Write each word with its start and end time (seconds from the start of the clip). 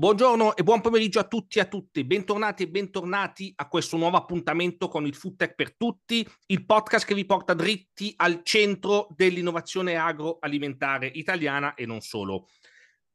Buongiorno 0.00 0.56
e 0.56 0.62
buon 0.62 0.80
pomeriggio 0.80 1.18
a 1.18 1.24
tutti 1.24 1.58
e 1.58 1.60
a 1.60 1.66
tutte. 1.66 2.06
Bentornati 2.06 2.62
e 2.62 2.70
bentornati 2.70 3.52
a 3.54 3.68
questo 3.68 3.98
nuovo 3.98 4.16
appuntamento 4.16 4.88
con 4.88 5.04
il 5.04 5.14
Food 5.14 5.36
Tech 5.36 5.54
per 5.54 5.76
tutti, 5.76 6.26
il 6.46 6.64
podcast 6.64 7.06
che 7.06 7.14
vi 7.14 7.26
porta 7.26 7.52
dritti 7.52 8.10
al 8.16 8.40
centro 8.42 9.08
dell'innovazione 9.14 9.96
agroalimentare 9.96 11.06
italiana 11.06 11.74
e 11.74 11.84
non 11.84 12.00
solo. 12.00 12.48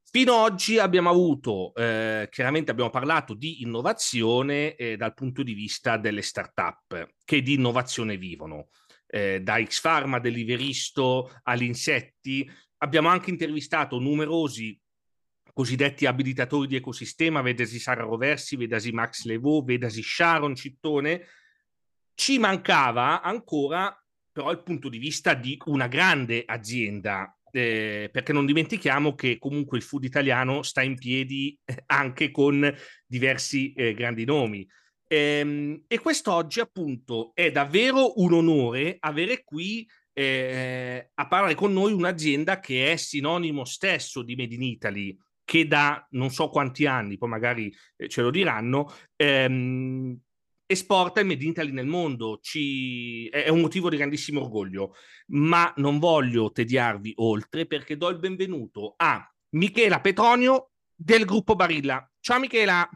Fino 0.04 0.34
ad 0.36 0.52
oggi 0.52 0.78
abbiamo 0.78 1.10
avuto, 1.10 1.74
eh, 1.74 2.28
chiaramente 2.30 2.70
abbiamo 2.70 2.92
parlato 2.92 3.34
di 3.34 3.64
innovazione 3.64 4.76
eh, 4.76 4.96
dal 4.96 5.16
punto 5.16 5.42
di 5.42 5.54
vista 5.54 5.98
delle 5.98 6.22
start-up 6.22 7.16
che 7.26 7.42
di 7.42 7.54
innovazione 7.54 8.16
vivono, 8.16 8.68
eh, 9.08 9.42
da 9.42 9.60
X 9.60 9.82
Pharma, 9.82 10.20
dell'Iveristo 10.20 11.32
agli. 11.42 11.72
Abbiamo 12.78 13.08
anche 13.08 13.32
intervistato 13.32 13.98
numerosi 13.98 14.80
cosiddetti 15.56 16.06
abilitatori 16.06 16.68
di 16.68 16.76
ecosistema, 16.76 17.42
vedasi 17.42 17.80
Sara 17.80 18.04
Roversi, 18.04 18.58
vedasi 18.58 18.92
Max 18.92 19.24
Levaux, 19.24 19.66
vedasi 19.66 20.04
Sharon 20.04 20.54
Cittone, 20.54 21.26
ci 22.14 22.38
mancava 22.38 23.22
ancora 23.22 23.98
però 24.36 24.52
il 24.52 24.64
punto 24.64 24.90
di 24.90 24.98
vista 24.98 25.34
di 25.34 25.58
una 25.68 25.88
grande 25.88 26.44
azienda, 26.46 27.34
eh, 27.52 28.10
perché 28.12 28.34
non 28.34 28.46
dimentichiamo 28.46 29.16
che 29.16 29.38
comunque 29.38 29.78
il 29.78 29.84
food 29.84 30.04
italiano 30.04 30.62
sta 30.62 30.82
in 30.82 30.96
piedi 30.96 31.58
eh, 31.64 31.84
anche 31.86 32.32
con 32.32 32.70
diversi 33.06 33.72
eh, 33.72 33.94
grandi 33.94 34.26
nomi. 34.26 34.68
Ehm, 35.08 35.86
e 35.88 36.00
quest'oggi 36.00 36.60
appunto 36.60 37.32
è 37.34 37.50
davvero 37.50 38.20
un 38.20 38.34
onore 38.34 38.98
avere 39.00 39.46
qui 39.46 39.88
eh, 40.12 41.12
a 41.14 41.28
parlare 41.30 41.56
con 41.56 41.72
noi 41.72 41.94
un'azienda 41.94 42.60
che 42.60 42.92
è 42.92 42.98
sinonimo 42.98 43.64
stesso 43.64 44.22
di 44.22 44.36
Made 44.36 44.54
in 44.54 44.64
Italy, 44.64 45.18
che 45.46 45.68
da 45.68 46.06
non 46.12 46.32
so 46.32 46.50
quanti 46.50 46.86
anni, 46.86 47.18
poi 47.18 47.30
magari 47.30 47.74
eh, 47.96 48.10
ce 48.10 48.22
lo 48.22 48.32
diranno, 48.32 48.92
ehm, 49.16 50.20
esporta 50.66 51.20
il 51.20 51.28
Made 51.28 51.44
in 51.44 51.52
Italy 51.52 51.72
nel 51.72 51.86
mondo, 51.86 52.40
Ci... 52.42 53.28
è 53.30 53.50
un 53.50 53.62
motivo 53.62 53.90
di 53.90 53.98
grandissimo 53.98 54.42
orgoglio, 54.42 54.96
ma 55.28 55.72
non 55.78 56.00
voglio 56.00 56.52
tediarvi 56.52 57.14
oltre 57.18 57.68
perché 57.68 57.96
do 57.96 58.10
il 58.10 58.18
benvenuto 58.18 58.96
a 58.98 59.24
Michela 59.52 60.02
Petronio 60.02 60.72
del 60.96 61.26
gruppo 61.26 61.56
Barilla. 61.56 62.10
Ciao 62.20 62.40
Michela! 62.40 62.90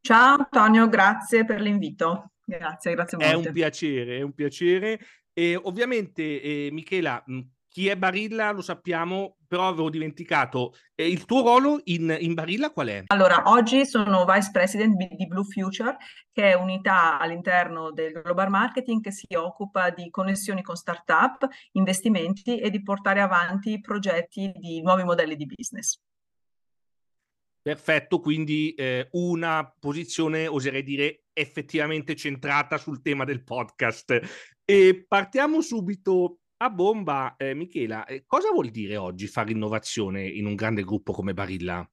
Ciao 0.00 0.36
Antonio, 0.38 0.88
grazie 0.88 1.44
per 1.44 1.60
l'invito. 1.60 2.32
Grazie, 2.44 2.94
grazie 2.94 3.18
molte. 3.18 3.32
È 3.32 3.36
un 3.36 3.52
piacere, 3.52 4.16
è 4.18 4.22
un 4.22 4.32
piacere. 4.32 5.00
E 5.32 5.56
ovviamente, 5.56 6.40
eh, 6.40 6.68
Michela, 6.72 7.22
chi 7.68 7.88
è 7.88 7.96
Barilla 7.96 8.50
lo 8.52 8.62
sappiamo, 8.62 9.36
però 9.50 9.66
avevo 9.66 9.90
dimenticato. 9.90 10.74
Eh, 10.94 11.08
il 11.08 11.24
tuo 11.24 11.40
ruolo 11.40 11.80
in, 11.86 12.16
in, 12.20 12.34
Barilla 12.34 12.70
qual 12.70 12.86
è? 12.86 13.02
Allora, 13.08 13.42
oggi 13.46 13.84
sono 13.84 14.24
Vice 14.24 14.50
President 14.52 14.94
di 14.94 15.26
Blue 15.26 15.42
Future, 15.42 15.96
che 16.30 16.52
è 16.52 16.54
unità 16.54 17.18
all'interno 17.18 17.90
del 17.90 18.20
Global 18.22 18.48
Marketing 18.48 19.02
che 19.02 19.10
si 19.10 19.26
occupa 19.34 19.90
di 19.90 20.08
connessioni 20.08 20.62
con 20.62 20.76
start-up, 20.76 21.48
investimenti 21.72 22.60
e 22.60 22.70
di 22.70 22.80
portare 22.80 23.20
avanti 23.20 23.80
progetti 23.80 24.52
di 24.54 24.80
nuovi 24.82 25.02
modelli 25.02 25.34
di 25.34 25.46
business. 25.46 25.98
Perfetto, 27.60 28.20
quindi 28.20 28.72
eh, 28.74 29.08
una 29.10 29.74
posizione, 29.80 30.46
oserei 30.46 30.84
dire, 30.84 31.24
effettivamente 31.32 32.14
centrata 32.14 32.78
sul 32.78 33.02
tema 33.02 33.24
del 33.24 33.42
podcast. 33.42 34.20
E 34.64 35.04
partiamo 35.08 35.60
subito 35.60 36.39
a 36.62 36.68
bomba, 36.68 37.36
eh, 37.36 37.54
Michela, 37.54 38.04
eh, 38.04 38.24
cosa 38.26 38.50
vuol 38.50 38.68
dire 38.68 38.96
oggi 38.96 39.26
fare 39.26 39.50
innovazione 39.50 40.26
in 40.28 40.44
un 40.44 40.54
grande 40.54 40.82
gruppo 40.82 41.12
come 41.12 41.32
Barilla? 41.32 41.88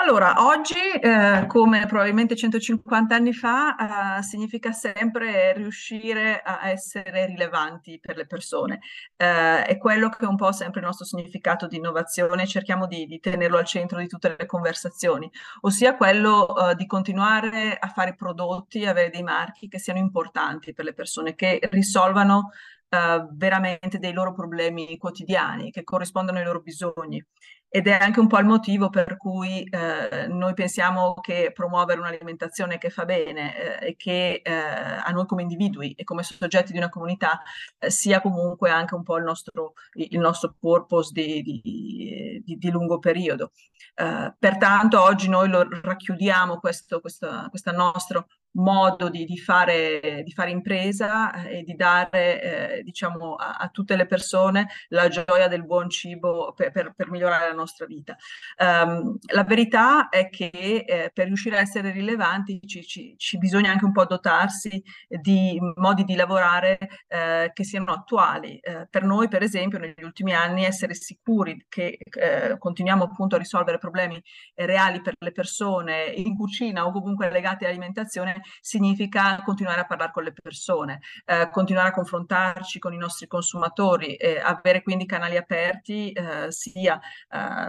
Allora, 0.00 0.46
oggi, 0.46 0.78
eh, 0.78 1.44
come 1.48 1.84
probabilmente 1.86 2.36
150 2.36 3.16
anni 3.16 3.32
fa, 3.32 4.18
eh, 4.18 4.22
significa 4.22 4.70
sempre 4.70 5.52
riuscire 5.54 6.40
a 6.40 6.70
essere 6.70 7.26
rilevanti 7.26 7.98
per 8.00 8.16
le 8.16 8.24
persone. 8.24 8.78
Eh, 9.16 9.64
è 9.64 9.76
quello 9.76 10.08
che 10.08 10.24
è 10.24 10.28
un 10.28 10.36
po' 10.36 10.52
sempre 10.52 10.80
il 10.80 10.86
nostro 10.86 11.04
significato 11.04 11.66
di 11.66 11.76
innovazione, 11.76 12.46
cerchiamo 12.46 12.86
di, 12.86 13.06
di 13.06 13.18
tenerlo 13.18 13.58
al 13.58 13.64
centro 13.66 13.98
di 13.98 14.06
tutte 14.06 14.36
le 14.38 14.46
conversazioni, 14.46 15.28
ossia 15.62 15.96
quello 15.96 16.70
eh, 16.70 16.74
di 16.76 16.86
continuare 16.86 17.76
a 17.76 17.88
fare 17.88 18.14
prodotti, 18.14 18.86
avere 18.86 19.10
dei 19.10 19.24
marchi 19.24 19.68
che 19.68 19.80
siano 19.80 19.98
importanti 19.98 20.72
per 20.72 20.84
le 20.84 20.94
persone, 20.94 21.34
che 21.34 21.58
risolvano 21.72 22.52
veramente 23.32 23.98
dei 23.98 24.12
loro 24.12 24.32
problemi 24.32 24.96
quotidiani, 24.96 25.70
che 25.70 25.84
corrispondono 25.84 26.38
ai 26.38 26.44
loro 26.44 26.60
bisogni. 26.60 27.22
Ed 27.70 27.86
è 27.86 27.98
anche 28.00 28.20
un 28.20 28.28
po' 28.28 28.38
il 28.38 28.46
motivo 28.46 28.88
per 28.88 29.16
cui 29.18 29.62
eh, 29.62 30.26
noi 30.28 30.54
pensiamo 30.54 31.14
che 31.14 31.50
promuovere 31.52 32.00
un'alimentazione 32.00 32.78
che 32.78 32.88
fa 32.88 33.04
bene 33.04 33.80
eh, 33.80 33.88
e 33.88 33.96
che 33.96 34.40
eh, 34.42 34.52
a 34.52 35.10
noi 35.10 35.26
come 35.26 35.42
individui 35.42 35.92
e 35.92 36.04
come 36.04 36.22
soggetti 36.22 36.72
di 36.72 36.78
una 36.78 36.88
comunità 36.88 37.42
eh, 37.78 37.90
sia 37.90 38.20
comunque 38.22 38.70
anche 38.70 38.94
un 38.94 39.02
po' 39.02 39.18
il 39.18 39.24
nostro, 39.24 39.74
il 39.94 40.18
nostro 40.18 40.54
purpose 40.58 41.10
di, 41.12 41.42
di, 41.42 42.42
di, 42.42 42.56
di 42.56 42.70
lungo 42.70 42.98
periodo. 42.98 43.52
Eh, 43.94 44.34
pertanto 44.38 45.02
oggi 45.02 45.28
noi 45.28 45.48
lo 45.48 45.66
racchiudiamo 45.68 46.58
questo, 46.60 47.00
questo, 47.00 47.46
questo 47.50 47.72
nostro 47.72 48.28
modo 48.52 49.08
di, 49.08 49.24
di, 49.24 49.38
fare, 49.38 50.22
di, 50.24 50.32
fare, 50.32 50.50
impresa 50.50 51.32
eh, 51.32 51.58
e 51.58 51.62
di 51.62 51.74
dare 51.74 52.78
eh, 52.78 52.82
diciamo, 52.82 53.34
a, 53.34 53.56
a, 53.56 53.68
tutte 53.68 53.96
le 53.96 54.06
persone 54.06 54.68
la 54.88 55.08
gioia 55.08 55.48
del 55.48 55.64
buon 55.64 55.90
cibo 55.90 56.52
per, 56.54 56.70
per, 56.70 56.92
per 56.94 57.10
migliorare 57.10 57.48
la 57.48 57.54
nostra 57.58 57.86
vita. 57.86 58.16
Um, 58.58 59.18
la 59.32 59.44
verità 59.44 60.08
è 60.08 60.28
che 60.28 60.50
eh, 60.86 61.10
per 61.12 61.26
riuscire 61.26 61.56
a 61.56 61.60
essere 61.60 61.90
rilevanti 61.90 62.60
ci, 62.66 62.82
ci, 62.82 63.14
ci, 63.16 63.38
bisogna 63.38 63.70
anche 63.70 63.84
un 63.84 63.92
po' 63.92 64.04
dotarsi 64.04 64.82
di 65.08 65.58
modi 65.76 66.04
di 66.04 66.14
lavorare 66.14 66.78
eh, 67.08 67.50
che 67.52 67.64
siano 67.64 67.92
attuali. 67.92 68.58
Eh, 68.58 68.86
per 68.88 69.04
noi, 69.04 69.28
per 69.28 69.42
esempio, 69.42 69.78
negli 69.78 70.02
ultimi 70.02 70.34
anni 70.34 70.64
essere 70.64 70.94
sicuri 70.94 71.66
che 71.68 71.98
eh, 71.98 72.56
continuiamo 72.58 73.04
appunto 73.04 73.36
a 73.36 73.38
risolvere 73.38 73.78
problemi 73.78 74.22
reali 74.54 75.00
per 75.00 75.14
le 75.18 75.32
persone 75.32 76.04
in 76.04 76.36
cucina 76.36 76.86
o 76.86 76.92
comunque 76.92 77.30
legati 77.30 77.64
all'alimentazione 77.64 78.42
significa 78.60 79.42
continuare 79.44 79.80
a 79.80 79.86
parlare 79.86 80.12
con 80.12 80.24
le 80.24 80.32
persone, 80.32 81.00
eh, 81.26 81.48
continuare 81.50 81.88
a 81.88 81.92
confrontarci 81.92 82.78
con 82.78 82.92
i 82.92 82.98
nostri 82.98 83.26
consumatori, 83.26 84.14
eh, 84.14 84.38
avere 84.38 84.82
quindi 84.82 85.06
canali 85.06 85.36
aperti 85.36 86.12
sia 86.48 87.00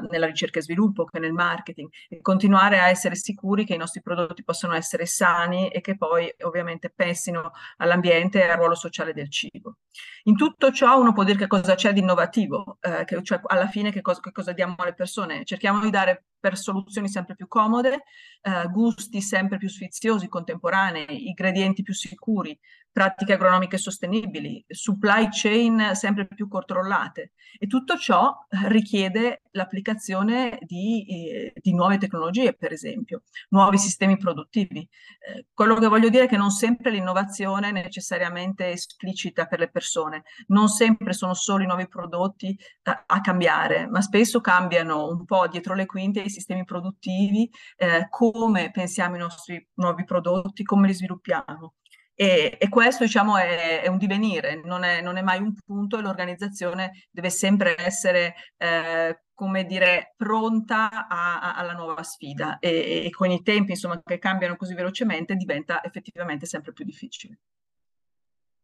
nella 0.10 0.26
ricerca 0.26 0.60
e 0.60 0.62
sviluppo 0.62 1.06
che 1.06 1.20
nel 1.20 1.34
marketing 1.34 1.90
e 2.08 2.22
continuare 2.22 2.80
a 2.80 2.90
essere 2.90 3.16
sicuri 3.16 3.66
che 3.66 3.74
i 3.74 3.78
nostri 3.78 4.02
prodotti 4.02 4.44
possano 4.44 4.74
essere 4.74 5.06
sani 5.06 5.70
e 5.70 5.82
che 5.82 5.98
poi 5.98 6.34
ovviamente 6.42 6.90
pensino 6.90 7.52
all'ambiente 7.78 8.44
e 8.44 8.50
al 8.50 8.58
ruolo 8.58 8.76
sociale 8.76 9.14
del 9.14 9.30
cibo. 9.30 9.78
In 10.24 10.36
tutto 10.36 10.72
ciò 10.72 11.00
uno 11.00 11.14
può 11.14 11.24
dire 11.24 11.38
che 11.38 11.48
cosa 11.48 11.76
c'è 11.76 11.94
di 11.94 12.00
innovativo, 12.00 12.78
eh, 12.82 13.06
che, 13.06 13.24
cioè 13.24 13.40
alla 13.46 13.68
fine 13.68 13.92
che 13.92 14.02
cosa, 14.02 14.20
che 14.20 14.32
cosa 14.32 14.52
diamo 14.52 14.76
alle 14.78 14.94
persone. 14.94 15.44
Cerchiamo 15.46 15.80
di 15.80 15.90
dare 15.90 16.26
per 16.40 16.58
soluzioni 16.58 17.10
sempre 17.10 17.36
più 17.36 17.48
comode, 17.48 18.04
eh, 18.42 18.68
gusti 18.72 19.22
sempre 19.22 19.58
più 19.58 19.68
sfiziosi, 19.70 20.28
contemporanei, 20.28 21.28
ingredienti 21.28 21.82
più 21.84 21.94
sicuri, 21.94 22.58
pratiche 22.92 23.34
agronomiche 23.34 23.78
sostenibili, 23.78 24.64
supply 24.68 25.28
chain 25.32 25.92
sempre 25.94 26.28
più 26.28 26.48
controllate 26.48 27.34
e 27.58 27.68
tutto 27.68 27.98
ciò 27.98 28.34
eh, 28.50 28.70
richiede 28.70 29.44
l'applicazione 29.52 30.60
di, 30.62 31.06
eh, 31.08 31.54
di, 31.56 31.74
nuove 31.74 31.98
tecnologie, 31.98 32.54
per 32.54 32.72
esempio, 32.72 33.24
nuovi 33.50 33.78
sistemi 33.78 34.18
produttivi. 34.18 34.80
Eh, 34.80 35.48
quello 35.54 35.76
che 35.76 35.88
voglio 35.88 36.10
dire 36.10 36.26
è 36.26 36.28
che 36.28 36.38
non 36.38 36.52
sempre 36.52 36.92
l'innovazione 36.92 37.70
è 37.70 37.72
necessariamente 37.72 38.70
esplicita 38.70 39.46
per 39.46 39.60
le 39.60 39.70
persone, 39.70 40.24
non 40.48 40.68
sempre 40.68 41.14
sono 41.14 41.34
solo 41.34 41.64
i 41.64 41.68
nuovi 41.68 41.88
prodotti 41.88 42.58
a, 42.84 43.04
a 43.06 43.22
cambiare, 43.22 43.88
ma 43.88 44.02
spesso 44.02 44.42
cambiano 44.42 45.08
un 45.08 45.26
po' 45.26 45.48
dietro 45.48 45.74
le 45.74 45.86
quinte 45.86 46.22
i 46.22 46.30
sistemi 46.30 46.64
produttivi, 46.64 47.50
eh, 47.78 48.08
come 48.10 48.72
pensiamo 48.72 49.16
ai 49.16 49.22
nostri 49.22 49.68
nuovi 49.76 50.04
prodotti, 50.04 50.64
come 50.64 50.88
li 50.88 50.94
sviluppiamo. 50.94 51.74
E, 52.22 52.58
e 52.60 52.68
questo 52.68 53.06
diciamo 53.06 53.38
è, 53.38 53.80
è, 53.82 53.88
un 53.88 53.98
divenire, 53.98 54.62
non 54.66 54.84
è, 54.84 55.00
non 55.00 55.16
è, 55.16 55.22
mai 55.22 55.40
un 55.40 55.54
punto 55.54 55.98
e 55.98 56.02
l'organizzazione 56.02 57.06
deve 57.10 57.30
sempre 57.30 57.78
essere, 57.78 58.36
eh, 58.58 59.22
come 59.34 59.64
dire, 59.64 60.16
pronta 60.18 61.08
a, 61.08 61.40
a, 61.40 61.56
alla 61.56 61.72
nuova 61.72 62.04
sfida 62.04 62.60
e, 62.60 63.06
e, 63.06 63.10
con 63.10 63.32
i 63.32 63.42
tempi 63.42 63.72
insomma, 63.72 64.02
che 64.04 64.18
cambiano 64.18 64.58
così 64.58 64.74
velocemente 64.74 65.36
diventa 65.36 65.82
effettivamente 65.82 66.46
sempre 66.46 66.74
più 66.74 66.84
difficile. 66.84 67.40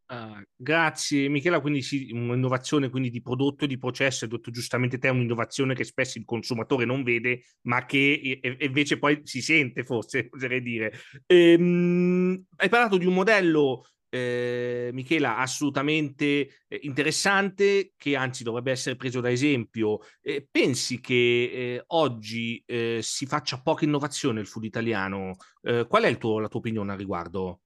Uh, 0.07 0.40
grazie 0.56 1.28
Michela, 1.30 1.60
quindi 1.60 1.81
sì, 1.81 2.12
un'innovazione 2.12 2.90
quindi 2.90 3.10
di 3.10 3.24
prodotto 3.24 3.63
e 3.63 3.68
di 3.68 3.80
processo, 3.80 4.25
hai 4.25 4.30
detto 4.30 4.52
giustamente 4.52 5.00
te, 5.00 5.10
un'innovazione 5.10 5.74
che 5.74 5.84
spesso 5.84 6.19
il 6.19 6.25
consumatore 6.25 6.86
non 6.86 7.02
vede, 7.02 7.42
ma 7.63 7.86
che 7.86 8.40
e, 8.40 8.40
e 8.60 8.66
invece 8.66 9.00
poi 9.00 9.22
si 9.24 9.42
sente 9.42 9.84
forse, 9.84 10.28
oserei 10.31 10.62
dire. 10.62 10.94
Ehm, 11.25 12.46
hai 12.57 12.69
parlato 12.69 12.98
di 12.98 13.07
un 13.07 13.16
modello 13.16 13.84
eh, 14.10 14.92
Michela, 14.94 15.38
assolutamente 15.38 16.50
eh, 16.68 16.80
interessante, 16.84 17.94
che 17.98 18.16
anzi 18.16 18.44
dovrebbe 18.44 18.72
essere 18.72 18.96
preso 18.96 19.22
da 19.22 19.31
esempio. 19.31 20.00
Eh, 20.22 20.48
pensi 20.50 21.00
che 21.01 21.13
eh, 21.16 21.84
oggi 21.88 22.62
eh, 22.66 23.00
si 23.01 23.25
faccia 23.25 23.60
poca 23.62 23.84
innovazione 23.86 24.36
nel 24.36 24.48
food 24.48 24.66
italiano? 24.66 25.36
Eh, 25.63 25.86
qual 25.88 26.04
è 26.04 26.18
tuo, 26.18 26.40
la 26.40 26.48
tua 26.48 26.60
opinione 26.60 26.92
al 26.92 26.98
riguardo? 27.00 27.62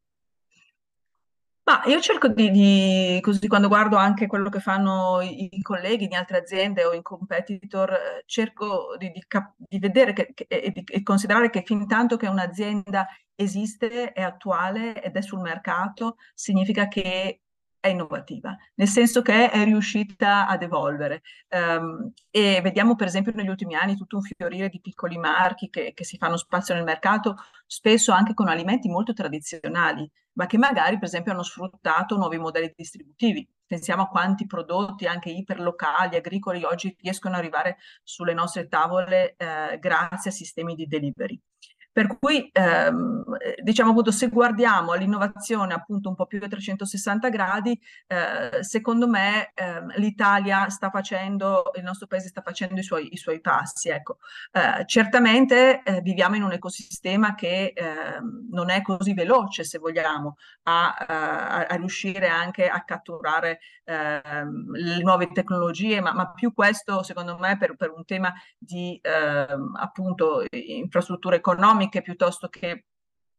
Ma 1.69 1.83
io 1.85 2.01
cerco 2.01 2.29
di, 2.29 2.49
di, 2.49 3.19
così 3.21 3.47
quando 3.47 3.67
guardo 3.67 3.95
anche 3.95 4.25
quello 4.25 4.49
che 4.49 4.59
fanno 4.59 5.21
i, 5.21 5.49
i 5.51 5.61
colleghi 5.61 6.07
di 6.07 6.15
altre 6.15 6.39
aziende 6.39 6.83
o 6.83 6.93
in 6.93 7.03
competitor, 7.03 7.91
eh, 7.91 8.23
cerco 8.25 8.95
di, 8.97 9.11
di, 9.11 9.23
di 9.55 9.77
vedere 9.77 10.13
che, 10.13 10.31
che, 10.33 10.47
e 10.47 10.71
di 10.71 11.03
considerare 11.03 11.51
che 11.51 11.61
fin 11.63 11.85
tanto 11.87 12.17
che 12.17 12.25
un'azienda 12.25 13.05
esiste, 13.35 14.13
è 14.13 14.23
attuale 14.23 14.99
ed 14.99 15.15
è 15.15 15.21
sul 15.21 15.41
mercato, 15.41 16.15
significa 16.33 16.87
che 16.87 17.41
è 17.79 17.87
innovativa, 17.87 18.55
nel 18.75 18.87
senso 18.87 19.21
che 19.21 19.49
è 19.49 19.63
riuscita 19.63 20.47
ad 20.47 20.63
evolvere. 20.63 21.21
Um, 21.49 22.11
e 22.29 22.59
vediamo 22.61 22.95
per 22.95 23.07
esempio 23.07 23.31
negli 23.33 23.47
ultimi 23.47 23.75
anni 23.75 23.95
tutto 23.95 24.17
un 24.17 24.21
fiorire 24.21 24.69
di 24.69 24.81
piccoli 24.81 25.17
marchi 25.17 25.69
che, 25.69 25.93
che, 25.93 26.03
si 26.03 26.17
fanno 26.17 26.37
spazio 26.37 26.73
nel 26.75 26.83
mercato, 26.83 27.35
spesso 27.65 28.11
anche 28.11 28.33
con 28.33 28.47
alimenti 28.47 28.89
molto 28.89 29.13
tradizionali, 29.13 30.09
ma 30.33 30.45
che 30.45 30.57
magari 30.57 30.97
per 30.97 31.07
esempio 31.07 31.31
hanno 31.31 31.43
sfruttato 31.43 32.17
nuovi 32.17 32.37
modelli 32.37 32.73
distributivi. 32.75 33.47
Pensiamo 33.65 34.03
a 34.03 34.07
quanti 34.07 34.45
prodotti 34.45 35.05
anche 35.05 35.29
iperlocali, 35.29 36.15
agricoli, 36.15 36.63
oggi 36.63 36.95
riescono 37.01 37.35
ad 37.35 37.41
arrivare 37.41 37.77
sulle 38.03 38.33
nostre 38.33 38.67
tavole 38.67 39.35
eh, 39.37 39.77
grazie 39.79 40.31
a 40.31 40.33
sistemi 40.33 40.75
di 40.75 40.87
delivery. 40.87 41.39
Per 41.91 42.17
cui, 42.19 42.49
ehm, 42.51 43.23
diciamo 43.61 43.89
appunto, 43.91 44.11
se 44.11 44.29
guardiamo 44.29 44.91
all'innovazione 44.91 45.73
appunto 45.73 46.09
un 46.09 46.15
po' 46.15 46.27
più 46.27 46.39
da 46.39 46.47
360 46.47 47.29
gradi, 47.29 47.79
eh, 48.07 48.63
secondo 48.63 49.07
me 49.07 49.51
eh, 49.55 49.81
l'Italia 49.97 50.69
sta 50.69 50.91
facendo, 50.91 51.71
il 51.75 51.83
nostro 51.83 52.05
paese 52.07 52.27
sta 52.27 52.41
facendo 52.41 52.79
i 52.79 52.83
suoi, 52.83 53.11
i 53.11 53.17
suoi 53.17 53.41
passi. 53.41 53.89
Ecco. 53.89 54.17
Eh, 54.51 54.85
certamente 54.85 55.81
eh, 55.83 56.01
viviamo 56.01 56.35
in 56.35 56.43
un 56.43 56.51
ecosistema 56.51 57.33
che 57.33 57.73
ehm, 57.75 58.49
non 58.51 58.69
è 58.69 58.81
così 58.81 59.13
veloce, 59.13 59.63
se 59.63 59.79
vogliamo, 59.79 60.37
a, 60.63 60.93
a, 60.93 61.65
a 61.65 61.75
riuscire 61.75 62.27
anche 62.27 62.67
a 62.67 62.83
catturare 62.83 63.59
ehm, 63.83 64.71
le 64.71 65.01
nuove 65.01 65.31
tecnologie, 65.31 66.01
ma, 66.01 66.13
ma, 66.13 66.31
più 66.31 66.53
questo, 66.53 67.01
secondo 67.03 67.37
me, 67.39 67.57
per, 67.57 67.75
per 67.75 67.91
un 67.91 68.05
tema 68.05 68.31
di 68.57 68.99
ehm, 69.01 69.75
appunto 69.75 70.45
infrastrutture 70.51 71.37
economiche 71.37 71.77
economiche 71.79 72.01
piuttosto 72.01 72.47
che 72.49 72.83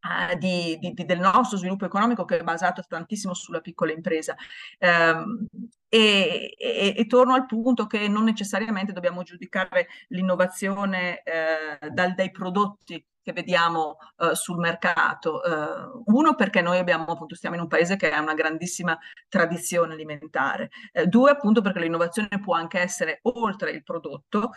Uh, 0.03 0.35
di, 0.39 0.79
di, 0.79 1.05
del 1.05 1.19
nostro 1.19 1.59
sviluppo 1.59 1.85
economico 1.85 2.25
che 2.25 2.39
è 2.39 2.43
basato 2.43 2.83
tantissimo 2.89 3.35
sulla 3.35 3.61
piccola 3.61 3.93
impresa. 3.93 4.35
Um, 4.79 5.47
e, 5.91 6.55
e, 6.57 6.95
e, 6.97 7.07
torno 7.07 7.35
al 7.35 7.47
punto 7.47 7.87
che 7.87 8.07
non 8.07 8.23
necessariamente 8.25 8.93
dobbiamo 8.93 9.23
giudicare 9.25 9.89
l'innovazione 10.09 11.23
eh, 11.25 11.91
dal, 11.91 12.15
dai 12.15 12.31
prodotti 12.31 13.05
che 13.23 13.33
vediamo 13.33 13.97
uh, 14.19 14.35
sul 14.35 14.59
mercato. 14.59 15.41
Uh, 15.45 16.03
uno, 16.17 16.35
perché 16.35 16.63
noi 16.63 16.79
abbiamo, 16.79 17.05
appunto, 17.05 17.35
stiamo 17.35 17.57
in 17.57 17.63
un 17.63 17.69
paese 17.69 17.97
che 17.97 18.11
ha 18.11 18.21
una 18.21 18.35
grandissima 18.35 18.99
tradizione 19.29 19.95
alimentare. 19.95 20.71
Uh, 20.93 21.05
due, 21.07 21.31
appunto, 21.31 21.61
perché 21.61 21.81
l'innovazione 21.81 22.29
può 22.43 22.55
anche 22.55 22.79
essere 22.79 23.21
oltre 23.23 23.71
il 23.71 23.83
prodotto. 23.83 24.53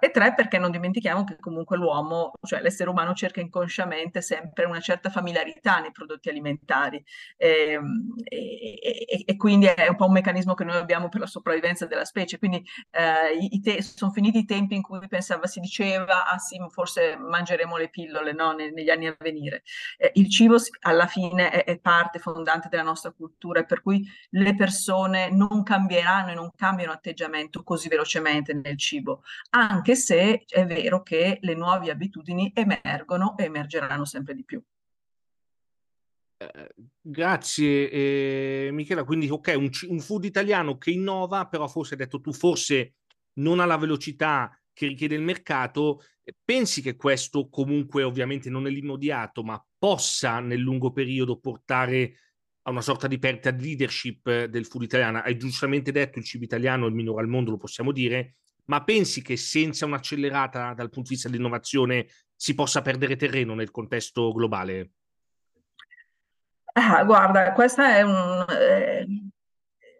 e 0.00 0.10
tre, 0.10 0.34
perché 0.34 0.58
non 0.58 0.70
dimentichiamo 0.70 1.24
che 1.24 1.36
comunque 1.38 1.76
l'uomo, 1.76 2.32
cioè 2.42 2.60
l'essere 2.60 2.90
umano, 2.90 3.14
cerca 3.14 3.40
inconsciamente 3.40 4.20
sempre 4.22 4.64
una 4.64 4.80
certa 4.80 5.10
familiarità 5.10 5.80
nei 5.80 5.92
prodotti 5.92 6.28
alimentari. 6.28 7.02
Ehm, 7.36 8.14
e, 8.24 8.78
e, 8.80 9.22
e, 9.26 9.36
quindi 9.36 9.66
è 9.66 9.88
un 9.88 9.96
po' 9.96 10.06
un 10.06 10.12
meccanismo 10.12 10.54
che 10.54 10.64
noi 10.68 10.76
abbiamo 10.76 11.08
per 11.08 11.20
la 11.20 11.26
sopravvivenza 11.26 11.86
della 11.86 12.04
specie. 12.04 12.38
Quindi 12.38 12.64
te- 13.62 13.82
sono 13.82 14.10
finiti 14.10 14.38
i 14.38 14.44
tempi 14.44 14.74
in 14.74 14.82
cui 14.82 15.06
pensava, 15.08 15.46
si 15.46 15.60
diceva, 15.60 16.26
ah 16.26 16.38
sì, 16.38 16.58
forse 16.70 17.16
mangeremo 17.16 17.76
le 17.76 17.88
pillole 17.88 18.32
no? 18.32 18.52
ne- 18.52 18.70
negli 18.70 18.90
anni 18.90 19.06
a 19.06 19.16
venire. 19.18 19.62
Eh, 19.96 20.12
il 20.14 20.30
cibo 20.30 20.56
alla 20.80 21.06
fine 21.06 21.50
è, 21.50 21.64
è, 21.64 21.78
parte 21.78 22.18
fondante 22.18 22.68
della 22.68 22.82
nostra 22.82 23.12
cultura 23.12 23.64
per 23.64 23.82
cui 23.82 24.06
le 24.30 24.54
persone 24.54 25.30
non 25.30 25.62
cambieranno 25.62 26.30
e 26.30 26.34
non 26.34 26.50
cambiano 26.54 26.92
atteggiamento 26.92 27.62
così 27.62 27.88
velocemente 27.88 28.52
nel 28.52 28.76
cibo, 28.78 29.22
anche 29.50 29.94
se 29.94 30.44
è 30.46 30.66
vero 30.66 31.02
che 31.02 31.38
le 31.40 31.54
nuove 31.54 31.90
abitudini 31.90 32.52
emergono 32.54 33.36
e 33.36 33.44
emergeranno 33.44 34.04
sempre 34.04 34.34
di 34.34 34.44
più. 34.44 34.62
Eh, 36.40 36.68
grazie 37.00 37.90
eh, 37.90 38.70
Michela, 38.72 39.02
quindi 39.02 39.28
ok, 39.28 39.54
un, 39.56 39.68
un, 39.88 39.98
food 39.98 40.24
italiano 40.24 40.78
che 40.78 40.92
innova, 40.92 41.48
però 41.48 41.66
forse 41.66 41.94
hai 41.94 42.00
detto 42.00 42.20
tu, 42.20 42.32
forse 42.32 42.94
non 43.38 43.58
alla 43.58 43.76
velocità 43.76 44.56
che 44.72 44.86
richiede 44.86 45.16
il 45.16 45.22
mercato, 45.22 46.00
pensi 46.44 46.80
che 46.80 46.94
questo 46.94 47.48
comunque 47.48 48.04
ovviamente 48.04 48.50
non 48.50 48.68
è 48.68 48.70
l'immediato, 48.70 49.42
ma 49.42 49.60
possa 49.76 50.38
nel 50.38 50.60
lungo 50.60 50.92
periodo 50.92 51.40
portare 51.40 52.14
a 52.62 52.70
una 52.70 52.82
sorta 52.82 53.08
di 53.08 53.18
perdita 53.18 53.50
di 53.50 53.64
leadership 53.64 54.44
del 54.44 54.66
food 54.66 54.84
italiano? 54.84 55.18
Hai 55.18 55.36
giustamente 55.36 55.90
detto 55.90 56.20
il 56.20 56.24
cibo 56.24 56.44
italiano 56.44 56.86
è 56.86 56.88
il 56.88 56.94
minore 56.94 57.22
al 57.22 57.28
mondo, 57.28 57.50
lo 57.50 57.56
possiamo 57.56 57.90
dire, 57.90 58.36
ma 58.66 58.84
pensi 58.84 59.22
che 59.22 59.36
senza 59.36 59.86
un'accelerata 59.86 60.74
dal 60.74 60.90
punto 60.90 61.08
di 61.08 61.14
vista 61.14 61.28
dell'innovazione 61.28 62.06
si 62.36 62.54
possa 62.54 62.80
perdere 62.80 63.16
terreno 63.16 63.54
nel 63.54 63.72
contesto 63.72 64.32
globale? 64.32 64.92
Ah, 66.80 67.02
guarda, 67.02 67.52
questa 67.52 67.96
è 67.96 68.02
un... 68.02 68.44
Eh, 68.48 69.04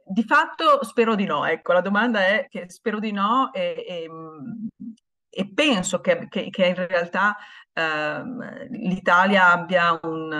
di 0.05 0.23
fatto 0.23 0.85
spero 0.85 1.17
di 1.17 1.25
no, 1.25 1.45
ecco, 1.45 1.73
la 1.73 1.81
domanda 1.81 2.21
è 2.21 2.47
che 2.49 2.71
spero 2.71 3.01
di 3.01 3.11
no 3.11 3.53
e, 3.53 3.85
e, 3.87 4.09
e 5.29 5.53
penso 5.53 6.01
che, 6.01 6.29
che, 6.29 6.51
che, 6.51 6.67
in 6.67 6.75
realtà 6.77 7.37
ehm, 7.73 8.69
l'Italia 8.71 9.51
abbia 9.53 9.99
un, 10.03 10.33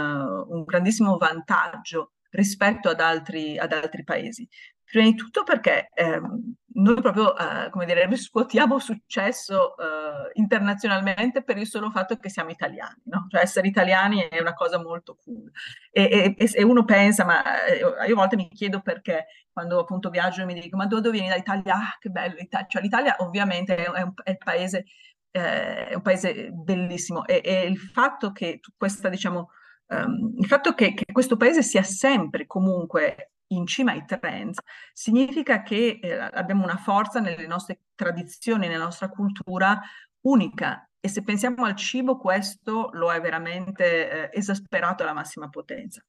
un, 0.49 0.65
grandissimo 0.65 1.17
vantaggio 1.19 2.13
rispetto 2.31 2.89
ad 2.89 3.01
altri, 3.01 3.59
ad 3.59 3.73
altri 3.73 4.05
paesi. 4.05 4.49
Prima 4.91 5.05
di 5.05 5.15
tutto 5.15 5.43
perché 5.43 5.91
ehm, 5.93 6.55
noi 6.79 7.01
proprio, 7.01 7.37
eh, 7.37 7.71
come 7.71 7.85
dire, 7.85 8.07
riscuotiamo 8.07 8.79
successo 8.79 9.77
eh, 9.77 10.31
internazionalmente 10.35 11.43
per 11.43 11.59
il 11.59 11.67
solo 11.67 11.91
fatto 11.91 12.17
che 12.17 12.31
siamo 12.31 12.51
italiani, 12.51 13.01
no? 13.05 13.27
Cioè 13.29 13.43
essere 13.43 13.67
italiani 13.67 14.21
è 14.29 14.41
una 14.41 14.55
cosa 14.55 14.81
molto 14.81 15.17
cool. 15.23 15.51
E, 15.91 16.35
e, 16.39 16.51
e 16.53 16.63
uno 16.63 16.85
pensa, 16.85 17.25
ma 17.25 17.65
eh, 17.67 17.79
io 17.79 17.95
a 17.97 18.15
volte 18.15 18.37
mi 18.37 18.49
chiedo 18.49 18.81
perché 18.81 19.27
quando 19.53 19.81
appunto 19.81 20.09
viaggio 20.09 20.45
mi 20.47 20.55
dico, 20.55 20.77
ma 20.77 20.87
dove 20.87 21.11
vieni 21.11 21.29
dall'Italia? 21.29 21.75
Ah, 21.75 21.97
che 21.99 22.11
bello 22.11 22.37
l'Italia. 22.39 22.67
Cioè 22.69 22.83
l'Italia 22.83 23.17
ovviamente 23.19 23.75
è, 23.75 24.01
un, 24.03 24.13
è 24.23 24.31
il 24.31 24.39
paese, 24.39 24.85
eh, 25.33 25.89
è 25.89 25.95
un 25.95 26.03
paese 26.03 26.51
bellissimo 26.53 27.27
e, 27.27 27.41
e, 27.45 27.67
il 27.67 27.79
fatto 27.79 28.31
che 28.31 28.61
questa, 28.77 29.09
diciamo, 29.09 29.51
um, 29.89 30.35
il 30.39 30.47
fatto 30.47 30.75
che, 30.75 30.95
che 30.95 31.13
questo 31.13 31.37
paese 31.37 31.63
sia 31.63 31.83
sempre 31.83 32.47
comunque 32.47 33.33
in 33.49 33.67
cima 33.67 33.93
ai 33.93 34.05
trends, 34.05 34.59
significa 34.93 35.63
che 35.63 35.99
eh, 36.03 36.13
abbiamo 36.13 36.65
una 36.65 36.77
forza 36.77 37.21
nelle 37.21 37.47
nostre 37.47 37.81
tradizioni, 37.95 38.69
nella 38.69 38.85
nostra 38.85 39.09
cultura 39.09 39.81
unica 40.23 40.89
e 41.01 41.09
se 41.09 41.23
pensiamo 41.23 41.65
al 41.65 41.77
cibo 41.77 42.19
questo 42.19 42.91
lo 42.93 43.13
è 43.13 43.21
veramente 43.21 44.31
eh, 44.31 44.39
esasperato 44.39 45.03
alla 45.03 45.13
massima 45.13 45.49
potenza. 45.49 46.03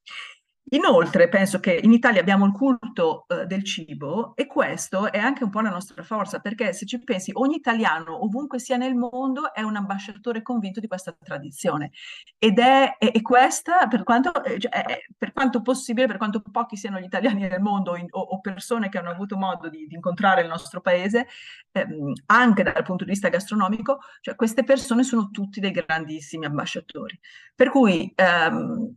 Inoltre 0.72 1.30
penso 1.30 1.60
che 1.60 1.80
in 1.82 1.92
Italia 1.92 2.22
abbiamo 2.22 2.46
il 2.46 2.52
culto 2.52 3.26
eh, 3.28 3.48
del 3.48 3.64
cibo 3.64 4.36
e 4.36 4.46
questo 4.46 5.12
è 5.12 5.18
anche 5.18 5.44
un 5.44 5.50
po' 5.50 5.62
la 5.62 5.72
nostra 5.72 6.04
forza, 6.04 6.40
perché 6.40 6.74
se 6.74 6.86
ci 6.86 7.00
pensi, 7.04 7.32
ogni 7.34 7.56
italiano 7.56 8.24
ovunque 8.24 8.60
sia 8.60 8.78
nel 8.78 8.94
mondo 8.94 9.52
è 9.52 9.62
un 9.62 9.76
ambasciatore 9.76 10.44
convinto 10.44 10.80
di 10.80 10.88
questa 10.88 11.16
tradizione 11.20 11.92
ed 12.38 12.60
è, 12.60 12.98
è, 13.00 13.12
è 13.12 13.22
questa, 13.22 13.88
per 13.88 14.04
quanto, 14.04 14.32
eh, 14.44 14.60
cioè, 14.60 14.70
è, 14.70 15.00
per 15.18 15.34
quanto, 15.34 15.64
possibile, 15.64 16.06
per 16.06 16.18
quanto 16.18 16.42
pochi 16.52 16.78
siano 16.78 17.00
gli 17.00 17.06
italiani 17.06 17.48
nel 17.48 17.62
mondo 17.62 17.96
in, 17.96 18.06
o, 18.12 18.20
o, 18.20 18.40
persone 18.40 18.90
che 18.90 19.00
hanno 19.00 19.10
avuto 19.10 19.38
modo 19.38 19.70
di, 19.70 19.88
di 19.88 19.96
incontrare 19.96 20.42
il 20.42 20.48
nostro 20.48 20.82
paese, 20.82 21.28
ehm, 21.72 22.14
anche 22.28 22.62
dal 22.64 22.84
punto 22.84 23.06
di 23.06 23.10
vista 23.12 23.30
gastronomico, 23.30 24.02
cioè 24.22 24.36
queste 24.36 24.64
persone 24.64 25.04
sono 25.04 25.32
tutti 25.32 25.60
dei 25.60 25.72
grandissimi 25.72 26.46
ambasciatori. 26.46 27.20
Per 27.56 27.72
cui 27.72 28.12
ehm, 28.16 28.96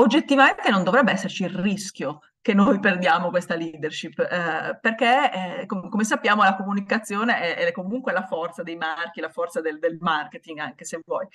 oggettivamente 0.00 0.70
non 0.70 0.84
dovrebbe 0.84 1.12
esserci 1.12 1.44
il 1.44 1.50
rischio 1.50 2.20
che 2.40 2.54
noi 2.54 2.80
perdiamo 2.80 3.28
questa 3.28 3.56
leadership, 3.56 4.18
eh, 4.20 4.78
perché 4.80 5.60
eh, 5.60 5.66
com- 5.66 5.88
come 5.90 6.04
sappiamo 6.04 6.42
la 6.42 6.56
comunicazione 6.56 7.40
è, 7.40 7.66
è, 7.66 7.72
comunque 7.72 8.12
la 8.12 8.24
forza 8.24 8.62
dei 8.62 8.76
marchi, 8.76 9.20
la 9.20 9.28
forza 9.28 9.60
del, 9.60 9.78
del, 9.78 9.98
marketing 10.00 10.58
anche 10.58 10.84
se 10.84 11.00
vuoi. 11.04 11.26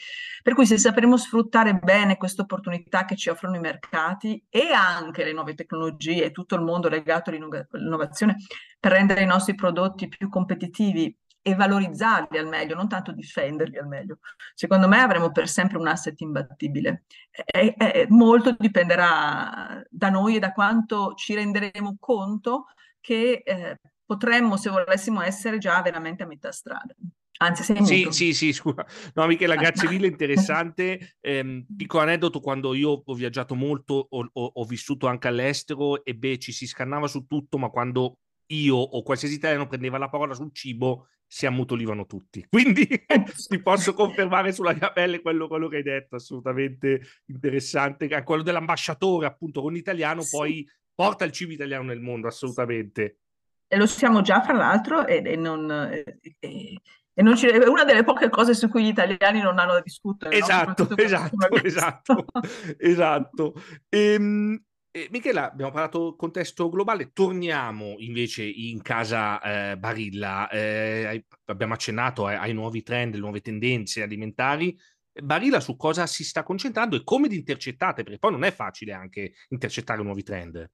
Per 0.41 0.55
cui 0.55 0.65
se 0.65 0.79
sapremo 0.79 1.17
sfruttare 1.17 1.75
bene 1.75 2.17
queste 2.17 2.41
opportunità 2.41 3.05
che 3.05 3.15
ci 3.15 3.29
offrono 3.29 3.57
i 3.57 3.59
mercati 3.59 4.43
e 4.49 4.71
anche 4.71 5.23
le 5.23 5.33
nuove 5.33 5.53
tecnologie 5.53 6.23
e 6.23 6.31
tutto 6.31 6.55
il 6.55 6.61
mondo 6.61 6.89
legato 6.89 7.29
all'innovazione 7.29 8.37
per 8.79 8.93
rendere 8.93 9.21
i 9.21 9.27
nostri 9.27 9.53
prodotti 9.53 10.07
più 10.07 10.29
competitivi 10.29 11.15
e 11.45 11.55
valorizzarli 11.55 12.37
al 12.37 12.47
meglio, 12.47 12.73
non 12.73 12.87
tanto 12.87 13.11
difenderli 13.11 13.77
al 13.77 13.87
meglio. 13.87 14.19
Secondo 14.55 14.87
me 14.87 14.99
avremo 14.99 15.31
per 15.31 15.49
sempre 15.49 15.77
un 15.77 15.87
asset 15.87 16.19
imbattibile. 16.21 17.03
E, 17.29 17.75
e, 17.77 18.05
molto 18.09 18.55
dipenderà 18.57 19.83
da 19.89 20.09
noi 20.09 20.37
e 20.37 20.39
da 20.39 20.53
quanto 20.53 21.13
ci 21.15 21.35
renderemo 21.35 21.97
conto 21.99 22.67
che 23.01 23.43
eh, 23.45 23.77
potremmo, 24.05 24.55
se 24.55 24.69
volessimo, 24.69 25.21
essere 25.21 25.57
già 25.57 25.81
veramente 25.81 26.23
a 26.23 26.27
metà 26.27 26.51
strada. 26.53 26.95
Anzi, 27.39 27.63
sei 27.63 27.85
sì, 27.85 28.07
sì, 28.11 28.33
sì, 28.33 28.53
scusa. 28.53 28.85
No, 29.15 29.27
Michela, 29.27 29.55
grazie 29.55 29.89
mille, 29.89 30.07
interessante. 30.07 31.17
Eh, 31.19 31.65
piccolo 31.75 32.03
aneddoto, 32.03 32.39
quando 32.39 32.73
io 32.73 33.01
ho 33.03 33.13
viaggiato 33.13 33.53
molto, 33.53 34.07
ho, 34.09 34.29
ho, 34.31 34.51
ho 34.53 34.63
vissuto 34.63 35.07
anche 35.07 35.27
all'estero 35.27 36.05
e 36.05 36.15
beh, 36.15 36.39
ci 36.39 36.53
si 36.53 36.65
scannava 36.67 37.07
su 37.07 37.25
tutto, 37.27 37.57
ma 37.57 37.67
quando 37.67 38.19
io 38.47 38.75
o 38.75 39.01
qualsiasi 39.03 39.35
italiano 39.35 39.67
prendeva 39.67 39.97
la 39.97 40.09
parola 40.09 40.33
sul 40.33 40.53
cibo, 40.53 41.07
si 41.33 41.47
ammutolivano 41.47 42.05
tutti. 42.05 42.45
Quindi 42.47 42.85
ti 42.85 43.59
posso 43.59 43.95
confermare 43.95 44.51
sulla 44.51 44.75
mia 44.75 44.91
pelle 44.91 45.19
quello, 45.19 45.47
quello, 45.47 45.67
che 45.67 45.77
hai 45.77 45.83
detto, 45.83 46.17
assolutamente 46.17 47.01
interessante. 47.25 48.07
Quello 48.23 48.43
dell'ambasciatore, 48.43 49.25
appunto, 49.25 49.63
con 49.63 49.75
italiano, 49.75 50.21
sì. 50.21 50.37
poi 50.37 50.69
porta 50.93 51.25
il 51.25 51.31
cibo 51.31 51.51
italiano 51.51 51.85
nel 51.85 52.01
mondo, 52.01 52.27
assolutamente. 52.27 53.17
E 53.67 53.77
lo 53.77 53.87
siamo 53.87 54.21
già, 54.21 54.43
fra 54.43 54.53
l'altro, 54.53 55.07
e, 55.07 55.23
e 55.25 55.35
non... 55.35 55.71
E, 55.71 56.19
e 56.39 56.77
e 57.15 57.21
non 57.21 57.37
ci, 57.37 57.45
è 57.45 57.67
una 57.67 57.83
delle 57.83 58.03
poche 58.03 58.27
cose 58.27 58.55
su 58.55 58.67
cui 58.69 58.85
gli 58.85 58.87
italiani 58.87 59.39
non 59.39 59.59
hanno 59.59 59.73
da 59.73 59.81
discutere. 59.81 60.35
Esatto, 60.35 60.87
no? 60.89 60.97
esatto, 60.97 61.63
esatto, 61.63 62.25
esatto. 62.79 63.53
Ehm, 63.89 64.59
eh, 64.95 65.07
Michela, 65.09 65.51
abbiamo 65.51 65.71
parlato 65.71 66.15
contesto 66.15 66.69
globale, 66.69 67.11
torniamo 67.13 67.95
invece 67.97 68.43
in 68.43 68.79
casa 68.83 69.71
eh, 69.71 69.77
Barilla. 69.77 70.47
Eh, 70.49 71.25
abbiamo 71.45 71.73
accennato 71.73 72.27
ai, 72.27 72.35
ai, 72.35 72.53
nuovi 72.53 72.83
trend, 72.83 73.15
le 73.15 73.19
nuove 73.19 73.41
tendenze 73.41 74.03
alimentari. 74.03 74.77
Barilla 75.11 75.59
su 75.59 75.75
cosa 75.77 76.05
si 76.05 76.23
sta 76.23 76.43
concentrando 76.43 76.95
e 76.95 77.03
come 77.03 77.27
li 77.27 77.37
intercettate? 77.37 78.03
Perché 78.03 78.19
poi 78.19 78.31
non 78.31 78.43
è 78.43 78.51
facile 78.51 78.93
anche 78.93 79.33
intercettare 79.49 80.03
nuovi 80.03 80.21
trend. 80.21 80.69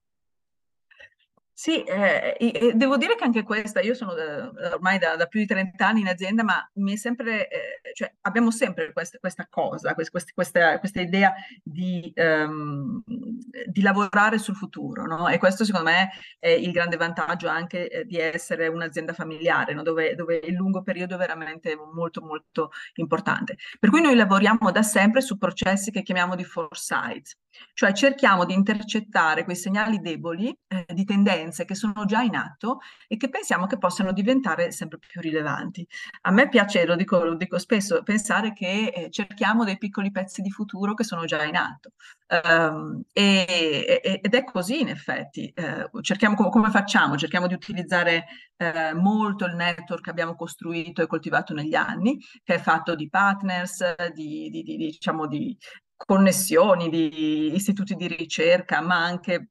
Sì, 1.60 1.84
eh, 1.84 2.38
e 2.40 2.72
devo 2.74 2.96
dire 2.96 3.16
che 3.16 3.26
anche 3.26 3.44
questa, 3.44 3.82
io 3.82 3.94
sono 3.94 4.14
da, 4.14 4.50
ormai 4.76 4.98
da, 4.98 5.18
da, 5.18 5.26
più 5.26 5.42
di 5.42 5.46
30 5.46 5.86
anni 5.86 6.00
in 6.00 6.08
azienda, 6.08 6.42
ma 6.42 6.66
mi 6.76 6.94
è 6.94 6.96
sempre, 6.96 7.50
eh, 7.50 7.94
cioè 7.94 8.14
abbiamo 8.22 8.50
sempre 8.50 8.94
questa, 8.94 9.18
questa 9.20 9.46
cosa, 9.50 9.94
questa, 9.94 10.22
questa, 10.34 10.80
questa, 10.80 11.02
idea 11.02 11.34
di, 11.62 12.14
um, 12.16 13.04
di, 13.06 13.82
lavorare 13.82 14.38
sul 14.38 14.56
futuro, 14.56 15.06
no? 15.06 15.28
E 15.28 15.38
questo 15.38 15.66
secondo 15.66 15.90
me 15.90 16.12
è 16.40 16.48
il 16.48 16.72
grande 16.72 16.96
vantaggio 16.96 17.50
anche 17.50 17.90
eh, 17.90 18.06
di 18.06 18.18
essere 18.18 18.68
un'azienda 18.68 19.12
familiare, 19.12 19.74
no? 19.74 19.84
dove, 19.84 20.16
dove, 20.16 20.38
il 20.38 20.54
lungo 20.54 20.82
periodo 20.82 21.16
è 21.16 21.18
veramente 21.18 21.76
molto 21.76 22.22
molto 22.22 22.72
importante. 22.94 23.58
Per 23.78 23.90
cui 23.90 24.00
noi 24.00 24.16
lavoriamo 24.16 24.72
da 24.72 24.82
sempre 24.82 25.20
su 25.20 25.38
processi 25.38 25.92
che 25.92 26.04
chiamiamo 26.04 26.36
di 26.36 26.46
foresight, 26.46 27.36
cioè 27.74 27.92
cerchiamo 27.94 28.46
di 28.46 28.54
intercettare 28.54 29.44
quei 29.44 29.56
segnali 29.56 30.00
deboli 30.00 30.56
eh, 30.68 30.86
di 30.94 31.04
tendenze 31.50 31.66
che 31.66 31.76
sono 31.76 32.06
già 32.06 32.22
in 32.22 32.36
atto 32.36 32.80
e 33.08 33.18
che 33.18 33.30
pensiamo 33.30 33.66
che 33.66 33.78
possano 33.78 34.12
diventare 34.14 34.72
sempre 34.72 35.00
più 35.00 35.20
rilevanti. 35.22 35.86
A 36.22 36.32
me 36.32 36.48
piace, 36.48 36.86
lo 36.86 36.96
dico, 36.96 37.24
lo 37.24 37.36
dico 37.36 37.58
spesso, 37.58 38.04
pensare 38.04 38.54
che 38.54 38.92
eh, 38.94 39.10
cerchiamo 39.10 39.64
dei 39.64 39.78
piccoli 39.78 40.12
pezzi 40.12 40.42
di 40.42 40.52
futuro 40.52 40.94
che 40.94 41.04
sono 41.04 41.26
già 41.26 41.44
in 41.44 41.56
atto. 41.56 41.92
Um, 42.30 43.02
e, 43.12 44.02
e, 44.04 44.20
ed 44.22 44.34
è 44.34 44.44
così 44.44 44.82
in 44.82 44.90
effetti. 44.90 45.52
Uh, 45.56 46.02
cerchiamo 46.02 46.36
come, 46.36 46.50
come, 46.50 46.70
facciamo? 46.70 47.18
Cerchiamo 47.18 47.48
di 47.48 47.56
utilizzare 47.56 48.26
uh, 48.58 48.98
molto 48.98 49.46
il 49.46 49.56
network 49.56 50.04
che 50.04 50.10
abbiamo 50.12 50.36
costruito 50.36 51.02
e 51.02 51.08
coltivato 51.08 51.54
negli 51.54 51.76
anni, 51.76 52.20
che 52.44 52.56
è 52.56 52.60
fatto 52.60 52.96
di 52.96 53.10
partners, 53.10 54.12
di, 54.14 54.50
di, 54.50 54.62
di, 54.62 54.78
diciamo 54.78 55.28
di 55.28 55.58
connessioni 55.96 56.90
di 56.90 57.54
istituti 57.54 57.96
di 57.96 58.08
ricerca, 58.08 58.80
ma 58.80 59.04
anche 59.04 59.50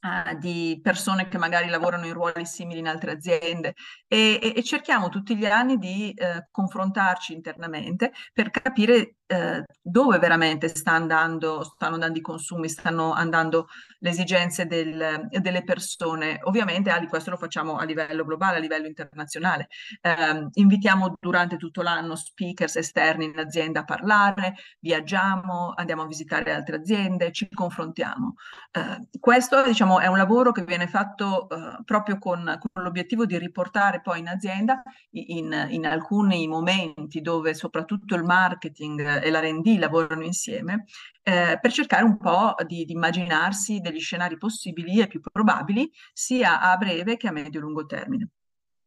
Uh, 0.00 0.38
di 0.38 0.78
persone 0.80 1.26
che 1.26 1.38
magari 1.38 1.68
lavorano 1.68 2.06
in 2.06 2.12
ruoli 2.12 2.46
simili 2.46 2.78
in 2.78 2.86
altre 2.86 3.10
aziende. 3.10 3.74
E, 4.06 4.38
e, 4.40 4.52
e 4.54 4.62
cerchiamo 4.62 5.08
tutti 5.08 5.36
gli 5.36 5.44
anni 5.44 5.76
di 5.76 6.14
uh, 6.16 6.46
confrontarci 6.52 7.32
internamente 7.32 8.12
per 8.32 8.50
capire 8.50 9.16
uh, 9.26 9.60
dove 9.82 10.18
veramente 10.18 10.68
sta 10.68 10.92
andando, 10.92 11.64
stanno 11.64 11.94
andando 11.94 12.16
i 12.16 12.22
consumi, 12.22 12.68
stanno 12.68 13.12
andando 13.12 13.66
le 13.98 14.10
esigenze 14.10 14.66
del, 14.66 15.28
delle 15.30 15.64
persone. 15.64 16.38
Ovviamente 16.42 16.90
Ali, 16.90 17.06
questo 17.06 17.30
lo 17.30 17.36
facciamo 17.36 17.76
a 17.76 17.84
livello 17.84 18.24
globale, 18.24 18.58
a 18.58 18.60
livello 18.60 18.86
internazionale. 18.86 19.68
Ehm, 20.00 20.48
invitiamo 20.52 21.16
durante 21.20 21.56
tutto 21.56 21.82
l'anno 21.82 22.14
speakers 22.14 22.76
esterni 22.76 23.24
in 23.24 23.38
azienda 23.38 23.80
a 23.80 23.84
parlare, 23.84 24.54
viaggiamo, 24.80 25.72
andiamo 25.74 26.02
a 26.02 26.06
visitare 26.06 26.52
altre 26.52 26.76
aziende, 26.76 27.32
ci 27.32 27.48
confrontiamo. 27.48 28.34
questo 29.18 29.62
diciamo 29.62 29.98
è 30.00 30.06
un 30.06 30.16
lavoro 30.16 30.52
che 30.52 30.64
viene 30.64 30.86
fatto 30.86 31.46
uh, 31.48 31.82
proprio 31.84 32.18
con, 32.18 32.58
con, 32.58 32.82
l'obiettivo 32.82 33.26
di 33.26 33.38
riportare 33.38 34.00
poi 34.00 34.20
in 34.20 34.28
azienda 34.28 34.82
in, 35.10 35.66
in, 35.70 35.86
alcuni 35.86 36.46
momenti 36.46 37.20
dove 37.20 37.54
soprattutto 37.54 38.14
il 38.14 38.22
marketing 38.22 39.22
e 39.22 39.30
l'R&D 39.30 39.78
lavorano 39.78 40.22
insieme 40.24 40.84
eh, 41.28 41.58
per 41.60 41.72
cercare 41.72 42.04
un 42.04 42.16
po' 42.16 42.54
di, 42.66 42.86
di, 42.86 42.92
immaginarsi 42.92 43.80
degli 43.90 44.00
scenari 44.00 44.36
possibili 44.36 45.00
e 45.00 45.06
più 45.06 45.20
probabili 45.20 45.90
sia 46.12 46.60
a 46.60 46.76
breve 46.76 47.16
che 47.16 47.28
a 47.28 47.32
medio-lungo 47.32 47.86
termine. 47.86 48.30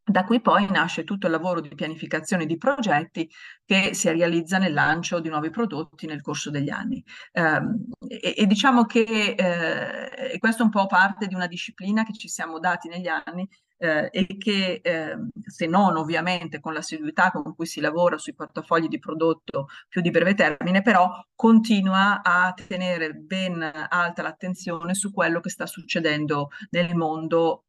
Da 0.03 0.25
qui 0.25 0.41
poi 0.41 0.69
nasce 0.69 1.03
tutto 1.03 1.27
il 1.27 1.31
lavoro 1.31 1.61
di 1.61 1.73
pianificazione 1.73 2.45
di 2.45 2.57
progetti 2.57 3.29
che 3.63 3.93
si 3.93 4.09
realizza 4.09 4.57
nel 4.57 4.73
lancio 4.73 5.19
di 5.19 5.29
nuovi 5.29 5.51
prodotti 5.51 6.07
nel 6.07 6.21
corso 6.21 6.49
degli 6.49 6.69
anni. 6.69 7.03
Um, 7.33 7.85
e, 8.07 8.33
e, 8.35 8.45
diciamo 8.45 8.85
che 8.85 9.35
eh, 9.37 10.37
questo 10.39 10.63
è 10.63 10.65
un 10.65 10.71
po' 10.71 10.87
parte 10.87 11.27
di 11.27 11.35
una 11.35 11.47
disciplina 11.47 12.03
che 12.03 12.13
ci 12.13 12.27
siamo 12.27 12.59
dati 12.59 12.89
negli 12.89 13.07
anni 13.07 13.47
eh, 13.81 14.09
e 14.11 14.37
che, 14.37 14.79
eh, 14.83 15.17
se 15.43 15.65
non 15.65 15.97
ovviamente 15.97 16.59
con 16.59 16.73
l'assiduità 16.73 17.31
con 17.31 17.55
cui 17.55 17.65
si 17.65 17.79
lavora 17.79 18.19
sui 18.19 18.35
portafogli 18.35 18.87
di 18.87 18.99
prodotto 18.99 19.69
più 19.89 20.01
di 20.01 20.11
breve 20.11 20.35
termine, 20.35 20.83
però 20.83 21.09
continua 21.35 22.21
a 22.21 22.53
tenere 22.53 23.13
ben 23.13 23.59
alta 23.89 24.21
l'attenzione 24.21 24.93
su 24.93 25.11
quello 25.11 25.39
che 25.39 25.49
sta 25.49 25.65
succedendo 25.65 26.49
nel 26.69 26.95
mondo 26.95 27.63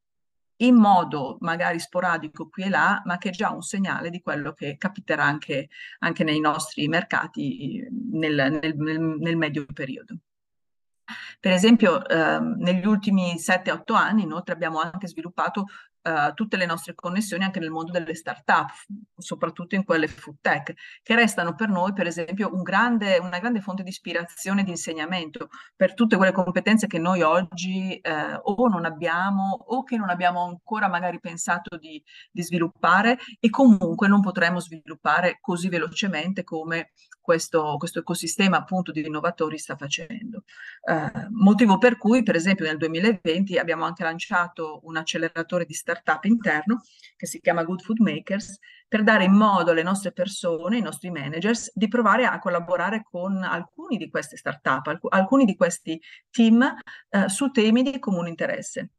in 0.56 0.76
modo 0.76 1.38
magari 1.40 1.80
sporadico 1.80 2.48
qui 2.48 2.64
e 2.64 2.68
là, 2.68 3.00
ma 3.06 3.16
che 3.16 3.30
è 3.30 3.32
già 3.32 3.50
un 3.50 3.62
segnale 3.62 4.10
di 4.10 4.20
quello 4.20 4.52
che 4.52 4.76
capiterà 4.76 5.24
anche, 5.24 5.70
anche 6.00 6.24
nei 6.24 6.40
nostri 6.40 6.86
mercati 6.88 7.88
nel, 8.12 8.58
nel, 8.60 8.76
nel, 8.76 9.36
medio 9.36 9.64
periodo. 9.72 10.18
Per 11.40 11.50
esempio, 11.50 12.06
eh, 12.06 12.38
negli 12.38 12.86
ultimi 12.86 13.34
7-8 13.36 13.94
anni 13.94 14.22
inoltre 14.22 14.54
abbiamo 14.54 14.78
anche 14.78 15.08
sviluppato 15.08 15.66
uh, 16.02 16.32
tutte 16.34 16.56
le 16.56 16.66
nostre 16.66 16.94
connessioni 16.94 17.44
anche 17.44 17.60
nel 17.60 17.70
mondo 17.70 17.92
delle 17.92 18.14
start-up, 18.14 18.70
soprattutto 19.16 19.74
in 19.74 19.84
quelle 19.84 20.08
food 20.08 20.36
tech, 20.40 20.74
che 21.02 21.14
restano 21.14 21.54
per 21.54 21.68
noi, 21.68 21.92
per 21.92 22.06
esempio, 22.06 22.52
un 22.52 22.62
grande, 22.62 23.18
una 23.18 23.38
grande 23.38 23.60
fonte 23.60 23.82
di 23.82 23.90
ispirazione 23.90 24.60
e 24.60 24.64
di 24.64 24.70
insegnamento 24.70 25.48
per 25.76 25.94
tutte 25.94 26.16
quelle 26.16 26.32
competenze 26.32 26.86
che 26.86 26.98
noi 26.98 27.22
oggi 27.22 28.00
uh, 28.02 28.38
o 28.42 28.68
non 28.68 28.84
abbiamo 28.84 29.64
o 29.66 29.82
che 29.82 29.96
non 29.96 30.10
abbiamo 30.10 30.44
ancora 30.44 30.88
magari 30.88 31.20
pensato 31.20 31.76
di, 31.76 32.02
di 32.30 32.42
sviluppare 32.42 33.18
e 33.38 33.50
comunque 33.50 34.08
non 34.08 34.20
potremo 34.20 34.60
sviluppare 34.60 35.38
così 35.40 35.68
velocemente 35.68 36.44
come 36.44 36.90
questo, 37.22 37.76
questo, 37.78 38.00
ecosistema 38.00 38.58
appunto 38.58 38.92
di 38.92 39.06
innovatori 39.06 39.56
sta 39.56 39.76
facendo. 39.76 40.44
Eh, 40.84 41.28
motivo 41.30 41.78
per 41.78 41.96
cui, 41.96 42.22
per 42.22 42.34
esempio, 42.34 42.66
nel 42.66 42.76
2020 42.76 43.56
abbiamo 43.56 43.84
anche 43.84 44.02
lanciato 44.02 44.80
un 44.84 44.96
acceleratore 44.96 45.64
di 45.64 45.72
startup 45.72 46.24
interno 46.24 46.82
che 47.16 47.26
si 47.26 47.40
chiama 47.40 47.64
Good 47.64 47.82
Food 47.82 48.00
Makers 48.00 48.58
per 48.88 49.04
dare 49.04 49.24
in 49.24 49.32
modo 49.32 49.70
alle 49.70 49.82
nostre 49.82 50.12
persone, 50.12 50.76
ai 50.76 50.82
nostri 50.82 51.10
managers, 51.10 51.70
di 51.74 51.88
provare 51.88 52.26
a 52.26 52.38
collaborare 52.38 53.02
con 53.02 53.42
alcuni 53.42 53.96
di 53.96 54.10
queste 54.10 54.36
startup, 54.36 54.86
alc 54.86 55.06
alcuni 55.08 55.46
di 55.46 55.56
questi 55.56 55.98
team 56.30 56.62
eh, 57.08 57.28
su 57.28 57.50
temi 57.50 57.82
di 57.82 57.98
comune 57.98 58.28
interesse. 58.28 58.90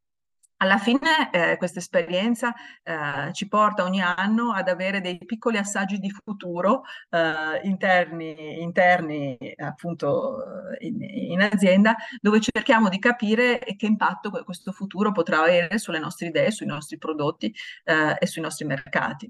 Alla 0.63 0.77
fine 0.77 1.29
eh, 1.33 1.57
questa 1.57 1.79
esperienza 1.79 2.53
eh, 2.83 3.33
ci 3.33 3.49
porta 3.49 3.83
ogni 3.83 4.01
anno 4.01 4.53
ad 4.53 4.69
avere 4.69 5.01
dei 5.01 5.17
piccoli 5.17 5.57
assaggi 5.57 5.97
di 5.99 6.09
futuro 6.09 6.83
eh, 7.09 7.59
interni, 7.63 8.61
interni 8.61 9.37
appunto 9.57 10.37
in, 10.79 11.01
in, 11.01 11.41
azienda 11.41 11.97
dove 12.21 12.39
cerchiamo 12.39 12.87
di 12.87 12.97
capire 12.97 13.59
che 13.59 13.85
impatto 13.85 14.29
questo 14.45 14.71
futuro 14.71 15.11
potrà 15.11 15.41
avere 15.41 15.77
sulle 15.79 15.99
nostre 15.99 16.27
idee, 16.27 16.49
sui 16.49 16.65
nostri 16.65 16.97
prodotti 16.97 17.53
eh, 17.83 18.15
e 18.17 18.25
sui 18.25 18.41
nostri 18.41 18.65
mercati. 18.65 19.29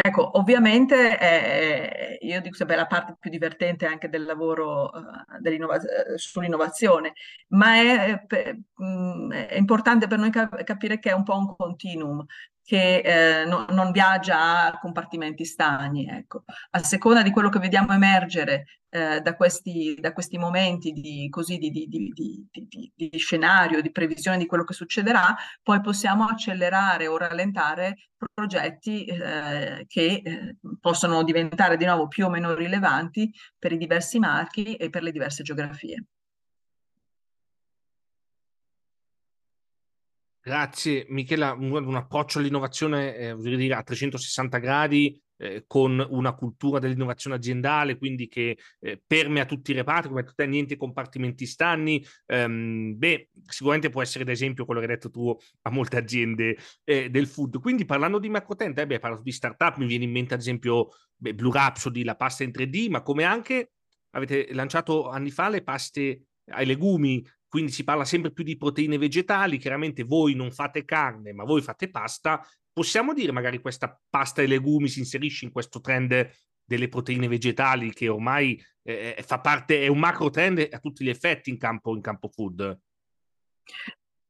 Ecco, 0.00 0.38
ovviamente 0.38 1.18
eh, 1.18 2.18
io 2.20 2.40
dico 2.40 2.54
sempre 2.54 2.76
la 2.76 2.86
parte 2.86 3.16
più 3.18 3.30
divertente 3.30 3.84
anche 3.84 4.08
del 4.08 4.24
lavoro 4.24 4.84
uh, 4.84 6.16
sull'innovazione, 6.16 7.14
ma 7.48 7.74
è, 7.74 8.24
mh, 8.74 9.32
è, 9.32 9.56
importante 9.56 10.06
per 10.06 10.18
noi 10.18 10.30
cap 10.30 10.62
capire 10.62 11.00
che 11.00 11.10
è 11.10 11.14
un 11.14 11.24
po' 11.24 11.36
un 11.36 11.56
continuum. 11.56 12.24
Che 12.68 12.98
eh, 12.98 13.44
no, 13.46 13.64
non 13.70 13.92
viaggia 13.92 14.66
a 14.66 14.78
compartimenti 14.78 15.46
stagni. 15.46 16.06
Ecco. 16.06 16.42
A 16.72 16.82
seconda 16.82 17.22
di 17.22 17.30
quello 17.30 17.48
che 17.48 17.60
vediamo 17.60 17.94
emergere 17.94 18.64
eh, 18.90 19.22
da, 19.22 19.36
questi, 19.36 19.96
da, 19.98 20.12
questi, 20.12 20.36
momenti 20.36 20.92
di, 20.92 21.28
così, 21.30 21.56
di, 21.56 21.70
di, 21.70 21.88
di, 22.94 23.18
scenario, 23.18 23.80
di 23.80 23.90
previsione 23.90 24.36
di 24.36 24.44
quello 24.44 24.64
che 24.64 24.74
succederà, 24.74 25.34
poi 25.62 25.80
possiamo 25.80 26.26
accelerare 26.26 27.06
o 27.06 27.16
rallentare 27.16 28.10
progetti 28.34 29.06
eh, 29.06 29.86
che 29.88 30.20
eh, 30.22 30.56
possono 30.78 31.22
diventare 31.24 31.78
di 31.78 31.86
nuovo 31.86 32.06
più 32.06 32.26
o 32.26 32.28
meno 32.28 32.54
rilevanti 32.54 33.32
per 33.58 33.72
i 33.72 33.78
diversi 33.78 34.18
marchi 34.18 34.74
e 34.74 34.90
per 34.90 35.02
le 35.02 35.12
diverse 35.12 35.42
geografie. 35.42 36.04
Grazie 40.40 41.06
Michela, 41.08 41.52
un, 41.52 41.72
un 41.72 41.94
approccio 41.96 42.38
all'innovazione 42.38 43.14
eh, 43.16 43.36
dire, 43.36 43.74
a 43.74 43.82
360 43.82 44.58
gradi 44.58 45.20
eh, 45.38 45.64
con 45.66 46.04
una 46.10 46.34
cultura 46.34 46.78
dell'innovazione 46.78 47.36
aziendale, 47.36 47.96
quindi 47.96 48.28
che 48.28 48.58
eh, 48.80 49.00
permea 49.04 49.44
tutti 49.44 49.70
i 49.70 49.74
reparti, 49.74 50.08
come 50.08 50.24
tutte 50.24 50.46
niente 50.46 50.76
compartimenti 50.76 51.46
stanni. 51.46 52.04
Ehm, 52.26 52.96
beh, 52.96 53.30
sicuramente 53.46 53.88
può 53.88 54.02
essere 54.02 54.24
ad 54.24 54.30
esempio 54.30 54.64
quello 54.64 54.80
che 54.80 54.86
hai 54.86 54.94
detto 54.94 55.10
tu 55.10 55.36
a 55.62 55.70
molte 55.70 55.96
aziende 55.96 56.56
eh, 56.84 57.08
del 57.08 57.26
food. 57.26 57.60
Quindi 57.60 57.84
parlando 57.84 58.18
di 58.18 58.28
macrotent, 58.28 58.78
eh, 58.78 58.86
beh, 58.86 58.98
parlato 58.98 59.22
di 59.22 59.32
startup, 59.32 59.76
mi 59.76 59.86
viene 59.86 60.04
in 60.04 60.10
mente 60.10 60.34
ad 60.34 60.40
esempio 60.40 60.88
beh, 61.16 61.34
Blue 61.34 61.52
Rhapsody, 61.52 62.02
la 62.04 62.16
pasta 62.16 62.42
in 62.42 62.50
3D, 62.50 62.88
ma 62.88 63.02
come 63.02 63.24
anche 63.24 63.72
avete 64.10 64.48
lanciato 64.52 65.08
anni 65.08 65.30
fa 65.30 65.48
le 65.48 65.62
paste 65.62 66.22
ai 66.50 66.66
legumi 66.66 67.24
quindi 67.48 67.72
si 67.72 67.84
parla 67.84 68.04
sempre 68.04 68.32
più 68.32 68.44
di 68.44 68.56
proteine 68.56 68.98
vegetali, 68.98 69.58
chiaramente 69.58 70.04
voi 70.04 70.34
non 70.34 70.52
fate 70.52 70.84
carne, 70.84 71.32
ma 71.32 71.44
voi 71.44 71.62
fate 71.62 71.90
pasta, 71.90 72.46
possiamo 72.72 73.14
dire 73.14 73.32
magari 73.32 73.60
questa 73.60 73.98
pasta 74.08 74.42
e 74.42 74.46
legumi 74.46 74.88
si 74.88 75.00
inserisce 75.00 75.46
in 75.46 75.50
questo 75.50 75.80
trend 75.80 76.30
delle 76.62 76.88
proteine 76.88 77.26
vegetali 77.26 77.92
che 77.92 78.08
ormai 78.08 78.62
eh, 78.82 79.22
fa 79.26 79.40
parte, 79.40 79.82
è 79.82 79.88
un 79.88 79.98
macro 79.98 80.28
trend 80.28 80.68
a 80.70 80.78
tutti 80.78 81.02
gli 81.02 81.08
effetti 81.08 81.48
in 81.50 81.56
campo, 81.56 81.94
in 81.94 82.02
campo 82.02 82.28
food? 82.28 82.78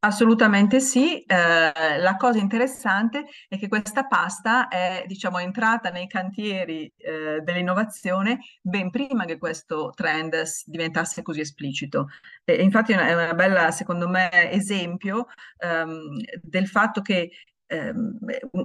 Assolutamente 0.00 0.78
sì, 0.78 1.22
eh, 1.24 1.98
la 1.98 2.16
cosa 2.16 2.38
interessante 2.38 3.26
è 3.48 3.58
che 3.58 3.66
questa 3.66 4.06
pasta 4.06 4.68
è 4.68 5.02
diciamo, 5.08 5.40
entrata 5.40 5.90
nei 5.90 6.06
cantieri 6.06 6.92
eh, 6.96 7.40
dell'innovazione 7.42 8.38
ben 8.62 8.90
prima 8.90 9.24
che 9.24 9.38
questo 9.38 9.92
trend 9.96 10.40
diventasse 10.66 11.22
così 11.22 11.40
esplicito. 11.40 12.10
E, 12.44 12.62
infatti 12.62 12.92
è 12.92 13.12
una, 13.12 13.34
è 13.34 13.70
secondo 13.72 14.08
me, 14.08 14.52
esempio 14.52 15.26
ehm, 15.58 16.20
del 16.42 16.68
fatto 16.68 17.00
che 17.00 17.32
ehm, 17.66 18.18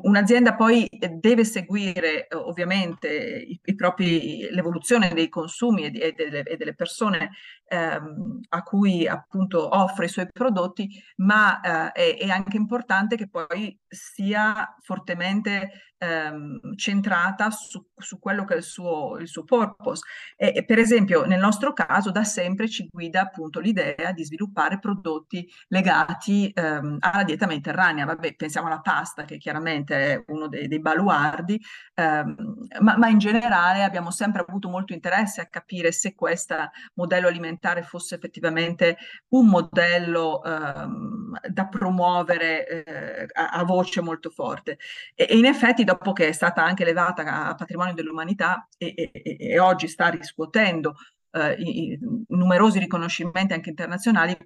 un'azienda 0.03 0.55
poi 0.55 0.87
deve 1.19 1.43
seguire 1.45 2.27
ovviamente 2.33 3.09
i, 3.09 3.59
i 3.63 3.75
propri, 3.75 4.47
l'evoluzione 4.51 5.13
dei 5.13 5.29
consumi 5.29 5.85
e, 5.85 5.89
di, 5.89 5.99
e, 5.99 6.13
delle, 6.13 6.43
e 6.43 6.57
delle, 6.57 6.73
persone 6.73 7.31
ehm, 7.73 8.39
a 8.49 8.61
cui 8.61 9.07
appunto 9.07 9.75
offre 9.75 10.05
i 10.05 10.09
suoi 10.09 10.27
prodotti, 10.31 10.87
ma 11.17 11.59
eh, 11.59 11.91
è, 11.91 12.17
è, 12.19 12.29
anche 12.29 12.57
importante 12.57 13.15
che 13.15 13.27
poi 13.27 13.77
sia 13.87 14.75
fortemente 14.81 15.93
ehm, 15.97 16.75
centrata 16.75 17.49
su, 17.49 17.83
su, 17.95 18.19
quello 18.19 18.45
che 18.45 18.53
è 18.55 18.57
il 18.57 18.63
suo, 18.63 19.17
il 19.17 19.27
suo 19.27 19.43
purpose. 19.43 20.03
E, 20.35 20.53
e, 20.55 20.65
per 20.65 20.77
esempio 20.77 21.25
nel 21.25 21.39
nostro 21.39 21.73
caso 21.73 22.11
da 22.11 22.23
sempre 22.23 22.69
ci 22.69 22.87
guida 22.91 23.21
appunto 23.21 23.59
l'idea 23.59 24.11
di 24.11 24.23
sviluppare 24.23 24.79
prodotti 24.79 25.49
legati 25.69 26.51
ehm, 26.53 26.97
alla 26.99 27.23
dieta 27.23 27.47
mediterranea. 27.47 28.05
Vabbè, 28.05 28.35
pensiamo 28.35 28.67
alla 28.67 28.81
pasta 28.81 29.23
che 29.25 29.37
chiaramente 29.37 30.13
è 30.13 30.23
uno 30.27 30.47
dei, 30.47 30.67
dei 30.67 30.79
baluardi, 30.79 31.59
ehm, 31.95 32.35
ma, 32.81 32.97
ma 32.97 33.07
in 33.07 33.17
generale 33.17 33.83
abbiamo 33.83 34.11
sempre 34.11 34.45
avuto 34.47 34.69
molto 34.69 34.93
interesse 34.93 35.41
a 35.41 35.47
capire 35.47 35.91
se 35.91 36.13
questo 36.13 36.55
modello 36.95 37.27
alimentare 37.27 37.61
alimentare 37.63 37.83
fosse 37.83 38.15
effettivamente 38.15 38.97
un 39.29 39.47
modello 39.47 40.43
ehm, 40.43 41.39
da 41.49 41.67
promuovere 41.67 42.83
eh, 42.83 43.27
a, 43.31 43.49
a, 43.49 43.63
voce 43.63 44.01
molto 44.01 44.29
forte. 44.29 44.77
E, 45.15 45.27
e, 45.29 45.37
in 45.37 45.45
effetti 45.45 45.83
dopo 45.83 46.11
che 46.11 46.27
è 46.27 46.31
stata 46.31 46.63
anche 46.63 46.83
elevata 46.83 47.47
a 47.47 47.55
patrimonio 47.55 47.93
dell'umanità 47.93 48.67
e, 48.77 48.93
e, 48.95 49.37
e, 49.39 49.59
oggi 49.59 49.87
sta 49.87 50.09
riscuotendo 50.09 50.95
eh, 51.31 51.53
i, 51.53 51.91
i 51.91 51.99
numerosi 52.27 52.79
riconoscimenti 52.79 53.53
anche 53.53 53.69
internazionali, 53.69 54.37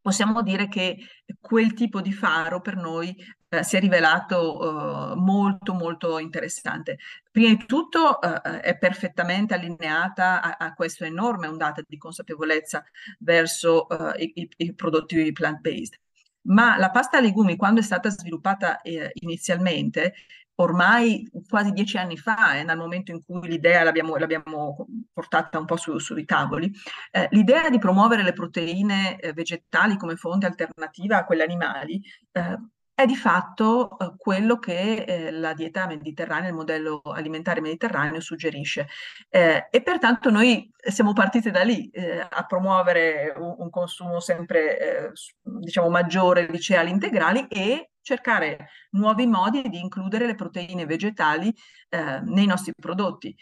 possiamo 0.00 0.42
dire 0.42 0.68
che 0.68 0.96
quel 1.40 1.74
tipo 1.74 2.00
di 2.00 2.12
faro 2.12 2.60
per 2.60 2.76
noi 2.76 3.14
eh, 3.58 3.62
si 3.62 3.76
è 3.76 3.80
rivelato 3.80 5.12
eh, 5.12 5.16
molto 5.16 5.74
molto 5.74 6.18
interessante. 6.18 6.98
Prima 7.30 7.48
di 7.48 7.66
tutto 7.66 8.20
eh, 8.20 8.60
è 8.60 8.76
perfettamente 8.78 9.54
allineata 9.54 10.42
a, 10.42 10.56
a 10.66 10.74
questa 10.74 11.06
enorme 11.06 11.46
ondata 11.46 11.82
di 11.86 11.96
consapevolezza 11.98 12.84
verso 13.18 13.88
eh, 13.88 14.32
i, 14.34 14.48
i, 14.56 14.74
prodotti 14.74 15.32
plant-based. 15.32 15.98
Ma 16.42 16.76
la 16.76 16.90
pasta 16.90 17.18
a 17.18 17.20
legumi, 17.20 17.56
quando 17.56 17.80
è 17.80 17.82
stata 17.82 18.10
sviluppata 18.10 18.82
eh, 18.82 19.10
inizialmente, 19.14 20.14
ormai 20.56 21.28
quasi 21.48 21.72
dieci 21.72 21.96
anni 21.96 22.16
fa, 22.16 22.58
eh, 22.58 22.64
dal 22.64 22.76
momento 22.76 23.10
in 23.10 23.22
cui 23.24 23.48
l'idea 23.48 23.82
l'abbiamo, 23.82 24.16
l'abbiamo 24.16 24.86
portata 25.12 25.58
un 25.58 25.64
po' 25.64 25.76
su, 25.76 25.98
sui 25.98 26.24
tavoli, 26.24 26.70
eh, 27.10 27.28
l'idea 27.30 27.70
di 27.70 27.78
promuovere 27.78 28.22
le 28.22 28.32
proteine 28.32 29.18
eh, 29.18 29.32
vegetali 29.32 29.96
come 29.96 30.16
fonte 30.16 30.46
alternativa 30.46 31.18
a 31.18 31.24
quelle 31.24 31.42
animali 31.44 32.02
eh, 32.32 32.58
è 32.94 33.06
di 33.06 33.16
fatto 33.16 33.98
eh, 33.98 34.14
quello 34.16 34.58
che 34.58 35.02
eh, 35.02 35.30
la 35.32 35.52
dieta 35.52 35.86
mediterranea, 35.86 36.48
il 36.48 36.54
modello 36.54 37.02
alimentare 37.02 37.60
mediterraneo 37.60 38.20
suggerisce. 38.20 38.88
Eh, 39.28 39.66
e 39.70 39.82
pertanto 39.82 40.30
noi 40.30 40.70
siamo 40.76 41.12
partiti 41.12 41.50
da 41.50 41.62
lì 41.64 41.88
eh, 41.90 42.20
a 42.20 42.44
promuovere 42.46 43.34
un, 43.36 43.56
un 43.58 43.70
consumo 43.70 44.20
sempre 44.20 45.08
eh, 45.08 45.12
diciamo 45.42 45.88
maggiore 45.88 46.46
di 46.46 46.60
cereali 46.60 46.90
integrali 46.90 47.46
e 47.48 47.90
cercare 48.00 48.68
nuovi 48.90 49.26
modi 49.26 49.62
di 49.68 49.80
includere 49.80 50.26
le 50.26 50.34
proteine 50.36 50.86
vegetali 50.86 51.52
eh, 51.88 52.20
nei 52.20 52.46
nostri 52.46 52.72
prodotti. 52.78 53.34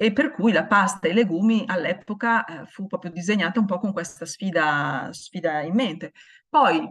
E 0.00 0.12
per 0.12 0.32
cui 0.32 0.52
la 0.52 0.66
pasta 0.66 1.08
e 1.08 1.10
i 1.10 1.14
legumi 1.14 1.64
all'epoca 1.66 2.44
fu 2.68 2.86
proprio 2.86 3.10
disegnata 3.10 3.58
un 3.58 3.66
po' 3.66 3.80
con 3.80 3.92
questa 3.92 4.26
sfida, 4.26 5.08
sfida 5.12 5.60
in 5.62 5.74
mente. 5.74 6.12
Poi 6.48 6.88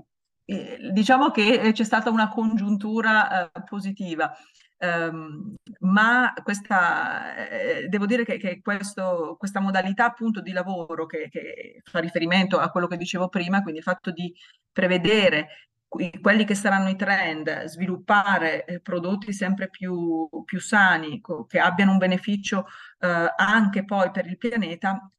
diciamo 0.92 1.30
che 1.32 1.60
eh, 1.60 1.72
c'è 1.74 1.84
stata 1.84 2.10
una 2.10 2.30
congiuntura 2.30 3.52
eh, 3.52 3.64
positiva. 3.68 4.34
Um, 4.80 5.56
ma 5.80 6.34
questa, 6.44 7.36
eh, 7.50 7.88
devo 7.88 8.06
dire 8.06 8.24
che, 8.24 8.38
che 8.38 8.62
questo, 8.62 9.36
questa 9.40 9.60
modalità 9.60 10.06
appunto 10.06 10.40
di 10.40 10.52
lavoro 10.52 11.08
che, 11.08 11.30
che, 11.30 11.82
fa 11.84 11.98
riferimento 11.98 12.60
a 12.60 12.70
quello 12.70 12.86
che 12.86 12.96
dicevo 12.96 13.28
prima, 13.28 13.64
quindi 13.64 13.80
il 13.80 13.86
fatto 13.86 14.12
di 14.12 14.32
prevedere 14.72 15.68
quelli 15.88 16.46
che 16.46 16.54
saranno 16.54 16.90
i 16.90 16.96
trend, 16.96 17.66
sviluppare 17.66 18.66
eh, 18.66 18.80
prodotti 18.82 19.34
sempre 19.34 19.70
più, 19.70 20.30
più 20.46 20.60
sani, 20.60 21.22
che 21.48 21.60
abbiano 21.60 21.94
un 21.94 21.98
beneficio 21.98 22.68
eh, 23.00 23.34
anche 23.36 23.86
poi 23.86 24.12
per 24.12 24.28
il 24.28 24.38
pianeta, 24.38 25.10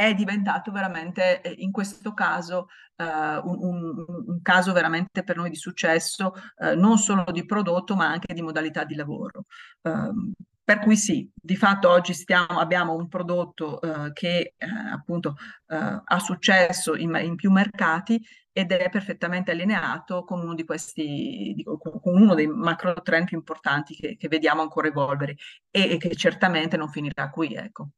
è 0.00 0.14
diventato 0.14 0.72
veramente 0.72 1.42
eh, 1.42 1.54
in 1.58 1.70
questo 1.70 2.14
caso 2.14 2.68
uh, 2.96 3.04
un, 3.04 3.58
un, 3.60 4.04
un, 4.28 4.40
caso 4.40 4.72
veramente 4.72 5.22
per 5.22 5.36
noi 5.36 5.50
di 5.50 5.56
successo, 5.56 6.32
uh, 6.56 6.74
non 6.74 6.96
solo 6.96 7.26
di 7.30 7.44
prodotto 7.44 7.94
ma 7.96 8.06
anche 8.06 8.32
di 8.32 8.40
modalità 8.40 8.84
di 8.84 8.94
lavoro. 8.94 9.44
Uh, 9.82 10.32
per 10.64 10.78
cui 10.78 10.96
sì, 10.96 11.30
di 11.34 11.54
fatto 11.54 11.90
oggi 11.90 12.14
stiamo, 12.14 12.60
abbiamo 12.60 12.94
un 12.94 13.08
prodotto 13.08 13.80
che 14.12 14.54
appunto 14.92 15.34
ha 15.66 16.18
successo 16.20 16.94
in, 16.94 17.12
in, 17.24 17.34
più 17.34 17.50
mercati 17.50 18.24
ed 18.52 18.70
è 18.70 18.88
perfettamente 18.88 19.50
allineato 19.50 20.22
con 20.22 20.38
uno 20.38 20.54
di 20.54 20.64
questi, 20.64 21.60
con 21.64 22.00
uno 22.22 22.36
dei 22.36 22.46
macro 22.46 22.92
trend 23.02 23.26
più 23.26 23.36
importanti 23.36 23.96
che, 23.96 24.16
che 24.16 24.28
vediamo 24.28 24.62
ancora 24.62 24.86
evolvere 24.86 25.34
e, 25.72 25.94
e 25.94 25.96
che 25.96 26.14
certamente 26.14 26.76
non 26.76 26.88
finirà 26.88 27.30
qui, 27.30 27.52
ecco. 27.52 27.88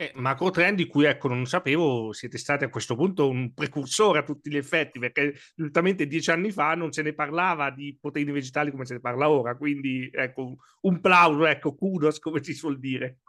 Eh, 0.00 0.12
macro 0.14 0.50
trend 0.50 0.76
di 0.76 0.86
cui 0.86 1.06
ecco 1.06 1.26
non 1.26 1.44
sapevo 1.44 2.12
siete 2.12 2.38
stati 2.38 2.62
a 2.62 2.68
questo 2.68 2.94
punto 2.94 3.28
un 3.28 3.52
precursore 3.52 4.20
a 4.20 4.22
tutti 4.22 4.48
gli 4.48 4.56
effetti 4.56 5.00
perché 5.00 5.34
giustamente 5.56 6.06
dieci 6.06 6.30
anni 6.30 6.52
fa 6.52 6.76
non 6.76 6.92
se 6.92 7.02
ne 7.02 7.14
parlava 7.14 7.72
di 7.72 7.98
proteine 8.00 8.30
vegetali 8.30 8.70
come 8.70 8.84
se 8.84 8.94
ne 8.94 9.00
parla 9.00 9.28
ora 9.28 9.56
quindi 9.56 10.08
ecco 10.12 10.58
un 10.82 11.00
plauso 11.00 11.46
ecco 11.46 11.74
kudos 11.74 12.20
come 12.20 12.44
si 12.44 12.54
suol 12.54 12.78
dire 12.78 13.22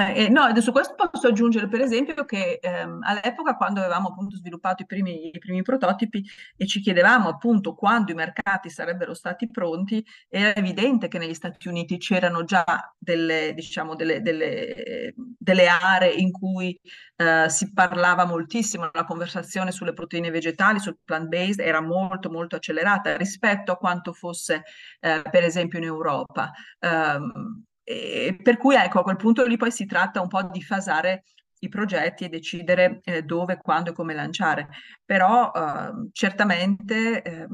Eh, 0.00 0.28
no, 0.28 0.54
su 0.60 0.70
questo 0.70 0.94
posso 0.94 1.26
aggiungere 1.26 1.66
per 1.66 1.80
esempio 1.80 2.24
che 2.24 2.60
ehm, 2.62 3.00
all'epoca 3.02 3.56
quando 3.56 3.80
avevamo 3.80 4.10
appunto 4.10 4.36
sviluppato 4.36 4.82
i 4.82 4.86
primi, 4.86 5.34
i 5.34 5.38
primi, 5.40 5.62
prototipi 5.62 6.24
e 6.56 6.68
ci 6.68 6.80
chiedevamo 6.80 7.28
appunto 7.28 7.74
quando 7.74 8.12
i 8.12 8.14
mercati 8.14 8.70
sarebbero 8.70 9.12
stati 9.12 9.50
pronti, 9.50 10.04
era 10.28 10.54
evidente 10.54 11.08
che 11.08 11.18
negli 11.18 11.34
Stati 11.34 11.66
Uniti 11.66 11.96
c'erano 11.98 12.44
già 12.44 12.64
delle, 12.96 13.52
diciamo, 13.54 13.96
delle, 13.96 14.22
delle, 14.22 15.14
delle 15.16 15.66
aree 15.66 16.12
in 16.12 16.30
cui 16.30 16.80
eh, 17.16 17.48
si 17.48 17.72
parlava 17.72 18.24
moltissimo, 18.24 18.90
la 18.92 19.04
conversazione 19.04 19.72
sulle 19.72 19.94
proteine 19.94 20.30
vegetali, 20.30 20.78
sul 20.78 20.98
plant-based 21.04 21.58
era 21.58 21.80
molto 21.80 22.30
molto 22.30 22.54
accelerata 22.54 23.16
rispetto 23.16 23.72
a 23.72 23.76
quanto 23.76 24.12
fosse 24.12 24.62
eh, 25.00 25.22
per 25.28 25.42
esempio 25.42 25.80
in 25.80 25.86
Europa. 25.86 26.52
Um, 26.78 27.64
e 27.90 28.36
per 28.42 28.58
cui 28.58 28.74
ecco, 28.74 28.98
a 29.00 29.02
quel 29.02 29.16
punto 29.16 29.46
lì 29.46 29.56
poi 29.56 29.70
si 29.70 29.86
tratta 29.86 30.20
un 30.20 30.28
po' 30.28 30.42
di 30.42 30.60
fasare 30.60 31.24
i 31.60 31.70
progetti 31.70 32.24
e 32.24 32.28
decidere 32.28 33.00
eh, 33.02 33.22
dove, 33.22 33.56
quando 33.56 33.90
e 33.90 33.92
come 33.94 34.12
lanciare. 34.12 34.68
Però 35.06 35.50
eh, 35.54 36.08
certamente 36.12 37.22
eh, 37.22 37.46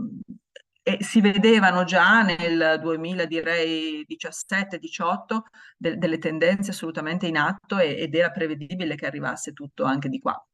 si 0.99 1.21
vedevano 1.21 1.85
già 1.85 2.23
nel 2.23 2.81
2000, 2.81 3.27
direi 3.27 4.05
17-18, 4.09 5.43
de- 5.77 5.97
delle 5.99 6.19
tendenze 6.19 6.73
assolutamente 6.73 7.29
in 7.29 7.37
atto 7.37 7.79
e- 7.79 7.97
ed 7.97 8.13
era 8.17 8.31
prevedibile 8.31 8.97
che 8.97 9.07
arrivasse 9.07 9.53
tutto 9.53 9.85
anche 9.85 10.09
di 10.09 10.19
qua. 10.19 10.45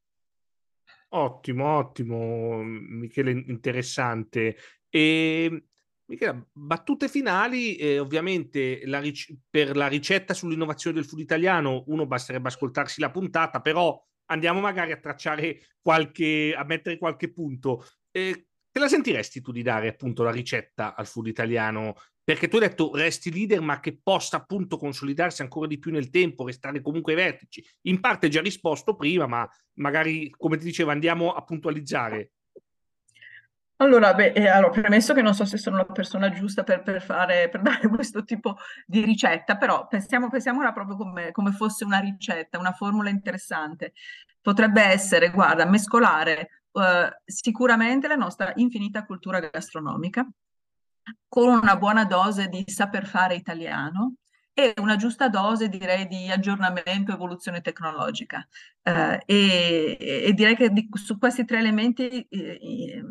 Ottimo, 1.13 1.77
ottimo, 1.79 2.63
Michele, 2.63 3.31
interessante. 3.31 4.57
E 4.91 5.70
Michela, 6.11 6.45
battute 6.53 7.07
finali, 7.09 7.77
eh, 7.77 8.01
ovviamente 8.01 8.85
la 8.87 8.99
ric- 8.99 9.33
per 9.49 9.77
la 9.77 9.87
ricetta 9.87 10.35
sull'innovazione 10.35 10.97
del 10.97 11.07
food 11.07 11.21
italiano 11.21 11.85
uno 11.87 12.05
basterebbe 12.05 12.49
ascoltarsi 12.49 13.01
la 13.01 13.13
puntata, 13.13 13.61
però 13.61 13.97
andiamo 14.27 14.59
magari 14.59 14.91
a 14.91 14.99
tracciare 14.99 15.61
qualche, 15.81 16.53
a 16.57 16.65
mettere 16.65 16.99
qualche 16.99 17.33
punto. 17.33 17.85
Eh, 18.11 18.49
te 18.73 18.81
la 18.81 18.89
sentiresti 18.89 19.41
tu 19.41 19.53
di 19.53 19.63
dare 19.63 19.87
appunto 19.87 20.25
la 20.25 20.33
ricetta 20.33 20.97
al 20.97 21.07
food 21.07 21.29
italiano? 21.29 21.95
Perché 22.25 22.49
tu 22.49 22.57
hai 22.57 22.63
detto 22.63 22.91
resti 22.93 23.33
leader, 23.33 23.61
ma 23.61 23.79
che 23.79 24.01
possa 24.03 24.39
appunto 24.39 24.79
consolidarsi 24.79 25.43
ancora 25.43 25.69
di 25.69 25.79
più 25.79 25.93
nel 25.93 26.11
tempo, 26.11 26.45
restare 26.45 26.81
comunque 26.81 27.13
ai 27.13 27.23
vertici. 27.23 27.65
In 27.83 28.01
parte 28.01 28.29
già 28.29 28.41
risposto 28.41 28.97
prima, 28.97 29.29
ma 29.29 29.49
magari, 29.75 30.29
come 30.31 30.57
ti 30.57 30.65
dicevo, 30.65 30.91
andiamo 30.91 31.35
a 31.35 31.45
puntualizzare. 31.45 32.33
Allora, 33.81 34.13
beh, 34.13 34.33
eh, 34.33 34.47
allora, 34.47 34.69
premesso 34.71 35.15
che 35.15 35.23
non 35.23 35.35
so 35.35 35.47
se 35.47 35.57
sono 35.57 35.79
la 35.79 35.87
persona 35.87 36.31
giusta 36.31 36.65
per, 36.65 36.83
per, 36.83 37.01
fare, 37.01 37.49
per 37.49 37.63
dare 37.63 37.89
questo 37.89 38.25
tipo 38.25 38.57
di 38.87 39.03
ricetta, 39.03 39.57
però 39.57 39.87
pensiamo, 39.87 40.29
pensiamola 40.29 40.73
proprio 40.73 40.97
come, 40.97 41.31
come, 41.33 41.53
fosse 41.53 41.85
una 41.85 41.99
ricetta, 41.99 42.59
una 42.59 42.73
formula 42.73 43.09
interessante. 43.09 43.95
Potrebbe 44.43 44.83
essere, 44.83 45.31
guarda, 45.31 45.65
mescolare 45.65 46.65
eh, 46.73 47.21
sicuramente 47.25 48.07
la 48.07 48.17
nostra 48.17 48.53
infinita 48.57 49.07
cultura 49.07 49.41
gastronomica 49.41 50.29
con 51.27 51.49
una 51.49 51.77
buona 51.77 52.05
dose 52.05 52.49
di 52.49 52.65
saper 52.67 53.07
fare 53.07 53.35
italiano, 53.35 54.17
e 54.53 54.75
una 54.79 54.97
giusta 54.97 55.29
dose, 55.29 55.69
direi, 55.69 56.07
di 56.07 56.31
aggiornamento 56.31 57.11
e 57.11 57.15
evoluzione 57.15 57.61
tecnologica. 57.61 58.47
Eh, 58.83 59.23
e, 59.27 59.97
e, 60.01 60.33
direi 60.33 60.57
che 60.57 60.71
di, 60.71 60.89
su 60.93 61.19
questi 61.19 61.45
tre 61.45 61.59
elementi 61.59 62.27
eh, 62.29 63.05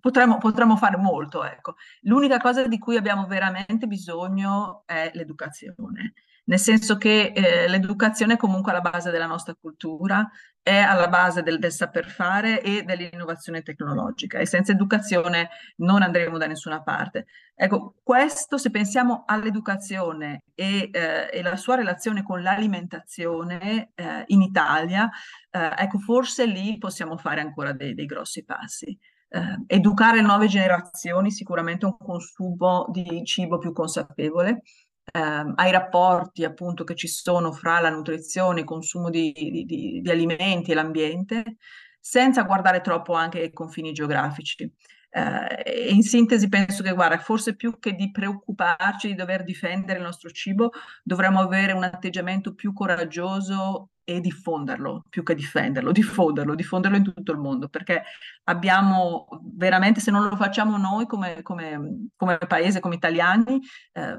potremmo, 0.00 0.38
potremmo, 0.38 0.76
fare 0.76 0.96
molto. 0.96 1.44
Ecco. 1.44 1.76
L'unica 2.02 2.38
cosa 2.38 2.66
di 2.66 2.78
cui 2.78 2.96
abbiamo 2.96 3.26
veramente 3.26 3.86
bisogno 3.86 4.82
è 4.86 5.10
l'educazione 5.14 6.14
nel 6.44 6.58
senso 6.58 6.96
che 6.96 7.32
eh, 7.34 7.68
l'educazione 7.68 8.34
è 8.34 8.36
comunque 8.36 8.72
alla 8.72 8.80
base 8.80 9.10
della 9.10 9.26
nostra 9.26 9.54
cultura, 9.58 10.28
è 10.62 10.76
alla 10.76 11.08
base 11.08 11.42
del, 11.42 11.58
del, 11.58 11.72
saper 11.72 12.08
fare 12.08 12.62
e 12.62 12.82
dell'innovazione 12.84 13.62
tecnologica 13.62 14.38
e 14.38 14.46
senza 14.46 14.72
educazione 14.72 15.50
non 15.76 16.02
andremo 16.02 16.38
da 16.38 16.46
nessuna 16.46 16.82
parte. 16.82 17.26
Ecco, 17.54 17.96
questo 18.02 18.56
se 18.56 18.70
pensiamo 18.70 19.24
all'educazione 19.26 20.44
e, 20.54 20.88
eh, 20.90 21.28
e 21.30 21.42
la 21.42 21.56
sua 21.56 21.76
relazione 21.76 22.22
con 22.22 22.42
l'alimentazione 22.42 23.90
eh, 23.94 24.24
in 24.28 24.40
Italia, 24.42 25.08
eh, 25.50 25.72
ecco, 25.76 25.98
forse 25.98 26.46
lì 26.46 26.78
possiamo 26.78 27.16
fare 27.16 27.40
ancora 27.40 27.72
dei, 27.72 27.94
dei 27.94 28.06
grossi 28.06 28.44
passi. 28.44 28.98
Uh, 29.34 29.64
educare 29.66 30.20
nuove 30.20 30.46
generazioni 30.46 31.32
sicuramente 31.32 31.86
un 31.86 31.96
consumo 31.98 32.86
di 32.92 33.24
cibo 33.24 33.58
più 33.58 33.72
consapevole, 33.72 34.62
eh, 35.12 35.52
ai 35.54 35.70
rapporti 35.70 36.44
appunto 36.44 36.84
che 36.84 36.94
ci 36.94 37.08
sono 37.08 37.52
fra 37.52 37.80
la 37.80 37.90
nutrizione, 37.90 38.60
il 38.60 38.66
consumo 38.66 39.10
di, 39.10 39.32
di, 39.32 40.00
di 40.00 40.10
alimenti 40.10 40.72
e 40.72 40.74
l'ambiente, 40.74 41.56
senza 42.00 42.42
guardare 42.42 42.80
troppo 42.80 43.14
anche 43.14 43.40
ai 43.40 43.52
confini 43.52 43.92
geografici. 43.92 44.70
Eh, 45.16 45.90
in 45.90 46.02
sintesi 46.02 46.48
penso 46.48 46.82
che 46.82 46.92
guarda, 46.92 47.18
forse 47.18 47.54
più 47.54 47.78
che 47.78 47.94
di 47.94 48.10
preoccuparci 48.10 49.06
di 49.06 49.14
dover 49.14 49.44
difendere 49.44 49.98
il 49.98 50.04
nostro 50.04 50.28
cibo, 50.30 50.72
dovremmo 51.02 51.40
avere 51.40 51.72
un 51.72 51.84
atteggiamento 51.84 52.52
più 52.54 52.72
coraggioso 52.72 53.90
e 54.02 54.20
diffonderlo, 54.20 55.04
più 55.08 55.22
che 55.22 55.34
difenderlo, 55.34 55.92
diffonderlo, 55.92 56.54
diffonderlo 56.54 56.96
in 56.96 57.04
tutto 57.04 57.32
il 57.32 57.38
mondo, 57.38 57.68
perché 57.68 58.02
abbiamo 58.44 59.26
veramente, 59.54 60.00
se 60.00 60.10
non 60.10 60.28
lo 60.28 60.36
facciamo 60.36 60.76
noi 60.76 61.06
come, 61.06 61.42
come, 61.42 62.08
come 62.16 62.36
paese, 62.38 62.80
come 62.80 62.96
italiani, 62.96 63.60
eh, 63.92 64.18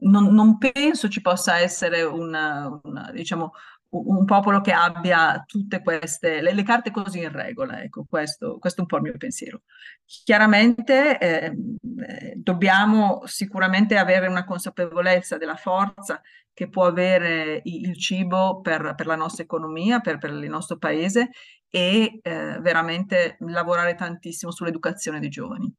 non, 0.00 0.32
non, 0.34 0.58
penso 0.58 1.08
ci 1.08 1.20
possa 1.20 1.58
essere 1.58 2.02
una, 2.02 2.80
diciamo, 3.12 3.52
un 3.90 4.24
popolo 4.24 4.60
che 4.60 4.72
abbia 4.72 5.44
tutte 5.46 5.80
queste, 5.82 6.40
le, 6.40 6.52
le 6.52 6.62
carte 6.62 6.90
così 6.90 7.20
in 7.20 7.30
regola, 7.30 7.82
ecco, 7.82 8.04
questo, 8.08 8.58
questo, 8.58 8.80
è 8.80 8.82
un 8.82 8.88
po' 8.88 8.96
il 8.96 9.02
mio 9.02 9.16
pensiero. 9.16 9.62
Chiaramente 10.04 11.18
eh, 11.18 11.52
dobbiamo 12.34 13.22
sicuramente 13.26 13.96
avere 13.96 14.26
una 14.26 14.44
consapevolezza 14.44 15.36
della 15.36 15.56
forza 15.56 16.20
che 16.52 16.68
può 16.68 16.86
avere 16.86 17.60
il 17.64 17.98
cibo 17.98 18.60
per, 18.60 18.94
per 18.96 19.06
la 19.06 19.16
nostra 19.16 19.42
economia, 19.42 20.00
per, 20.00 20.18
per, 20.18 20.30
il 20.30 20.48
nostro 20.48 20.78
paese 20.78 21.30
e 21.68 22.20
eh, 22.22 22.58
veramente 22.60 23.36
lavorare 23.40 23.94
tantissimo 23.96 24.52
sull'educazione 24.52 25.18
dei 25.18 25.28
giovani. 25.28 25.72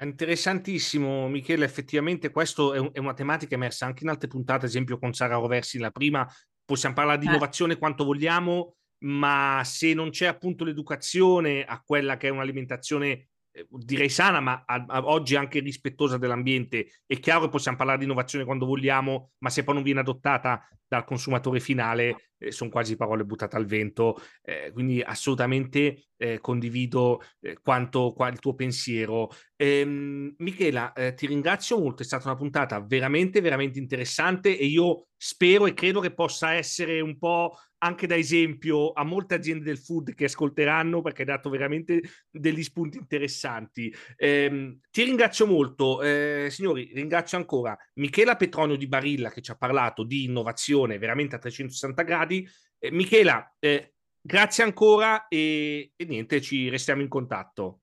Interessantissimo, 0.00 1.28
Michele. 1.28 1.64
Effettivamente, 1.64 2.30
questa 2.30 2.74
è, 2.74 2.78
un, 2.78 2.90
è, 2.92 2.98
una 2.98 3.14
tematica 3.14 3.54
emersa 3.54 3.86
anche 3.86 4.04
in 4.04 4.10
altre 4.10 4.28
puntate, 4.28 4.64
ad 4.64 4.70
esempio 4.70 4.98
con 4.98 5.12
Sara 5.12 5.34
Roversi. 5.34 5.78
La 5.78 5.90
prima 5.90 6.26
possiamo 6.64 6.94
parlare 6.94 7.18
di 7.18 7.26
eh. 7.26 7.28
innovazione 7.30 7.76
quanto 7.76 8.04
vogliamo, 8.04 8.76
ma 9.04 9.62
se 9.64 9.94
non 9.94 10.10
c'è 10.10 10.26
appunto 10.26 10.64
l'educazione 10.64 11.64
a 11.64 11.80
quella 11.84 12.16
che 12.16 12.28
è 12.28 12.30
un'alimentazione 12.30 13.29
direi 13.68 14.08
sana, 14.08 14.40
ma 14.40 14.62
a, 14.66 14.84
a 14.86 15.04
oggi 15.06 15.36
anche 15.36 15.60
rispettosa 15.60 16.18
dell'ambiente. 16.18 16.88
È 17.06 17.18
chiaro 17.18 17.42
che 17.42 17.48
possiamo 17.48 17.76
parlare 17.76 17.98
di 17.98 18.04
innovazione 18.04 18.44
quando 18.44 18.66
vogliamo, 18.66 19.32
ma 19.38 19.50
se 19.50 19.64
poi 19.64 19.74
non 19.74 19.82
viene 19.82 20.00
adottata 20.00 20.66
dal 20.86 21.04
consumatore 21.04 21.60
finale, 21.60 22.32
eh, 22.36 22.50
sono 22.50 22.68
quasi 22.68 22.96
parole 22.96 23.24
buttate 23.24 23.56
al 23.56 23.66
vento. 23.66 24.20
Eh, 24.42 24.70
quindi 24.72 25.00
assolutamente 25.00 26.08
eh, 26.16 26.40
condivido 26.40 27.22
eh, 27.40 27.58
quanto 27.62 28.12
qua, 28.12 28.28
il 28.28 28.40
tuo 28.40 28.54
pensiero. 28.54 29.30
Ehm, 29.56 30.34
Michela, 30.38 30.92
eh, 30.92 31.14
ti 31.14 31.26
ringrazio 31.26 31.78
molto, 31.78 32.02
è 32.02 32.04
stata 32.04 32.26
una 32.28 32.36
puntata 32.36 32.80
veramente, 32.80 33.40
veramente 33.40 33.78
interessante 33.78 34.56
e 34.58 34.64
io 34.64 35.06
spero 35.16 35.66
e 35.66 35.74
credo 35.74 36.00
che 36.00 36.12
possa 36.12 36.54
essere 36.54 37.00
un 37.00 37.18
po' 37.18 37.56
anche 37.82 38.06
da 38.06 38.16
esempio 38.16 38.92
a 38.92 39.04
molte 39.04 39.34
aziende 39.34 39.64
del 39.64 39.78
food 39.78 40.14
che 40.14 40.24
ascolteranno 40.24 41.00
perché 41.00 41.22
hai 41.22 41.28
dato 41.28 41.50
veramente 41.50 42.00
degli 42.30 42.62
spunti 42.62 42.98
interessanti. 42.98 43.94
Eh, 44.16 44.78
ti 44.90 45.02
ringrazio 45.02 45.46
molto, 45.46 46.02
eh, 46.02 46.48
signori, 46.50 46.90
ringrazio 46.94 47.38
ancora 47.38 47.76
Michela 47.94 48.36
Petronio 48.36 48.76
di 48.76 48.86
Barilla 48.86 49.30
che 49.30 49.40
ci 49.40 49.50
ha 49.50 49.56
parlato 49.56 50.04
di 50.04 50.24
innovazione 50.24 50.98
veramente 50.98 51.36
a 51.36 51.38
360 51.38 52.02
gradi. 52.02 52.48
Eh, 52.78 52.90
Michela, 52.90 53.54
eh, 53.58 53.94
grazie 54.20 54.64
ancora 54.64 55.26
e, 55.28 55.92
e, 55.96 56.04
niente, 56.04 56.40
ci 56.40 56.68
restiamo 56.68 57.02
in 57.02 57.08
contatto. 57.08 57.80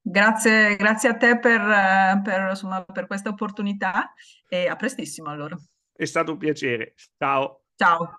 Grazie, 0.00 0.74
grazie 0.76 1.08
a 1.10 1.16
te 1.16 1.38
per, 1.38 1.60
per, 2.24 2.48
insomma, 2.50 2.82
per 2.82 3.06
questa 3.06 3.28
opportunità 3.28 4.12
e 4.48 4.66
a 4.66 4.74
prestissimo 4.74 5.30
allora. 5.30 5.56
È 5.92 6.04
stato 6.04 6.32
un 6.32 6.38
piacere. 6.38 6.94
Ciao. 7.16 7.64
Ciao. 7.76 8.18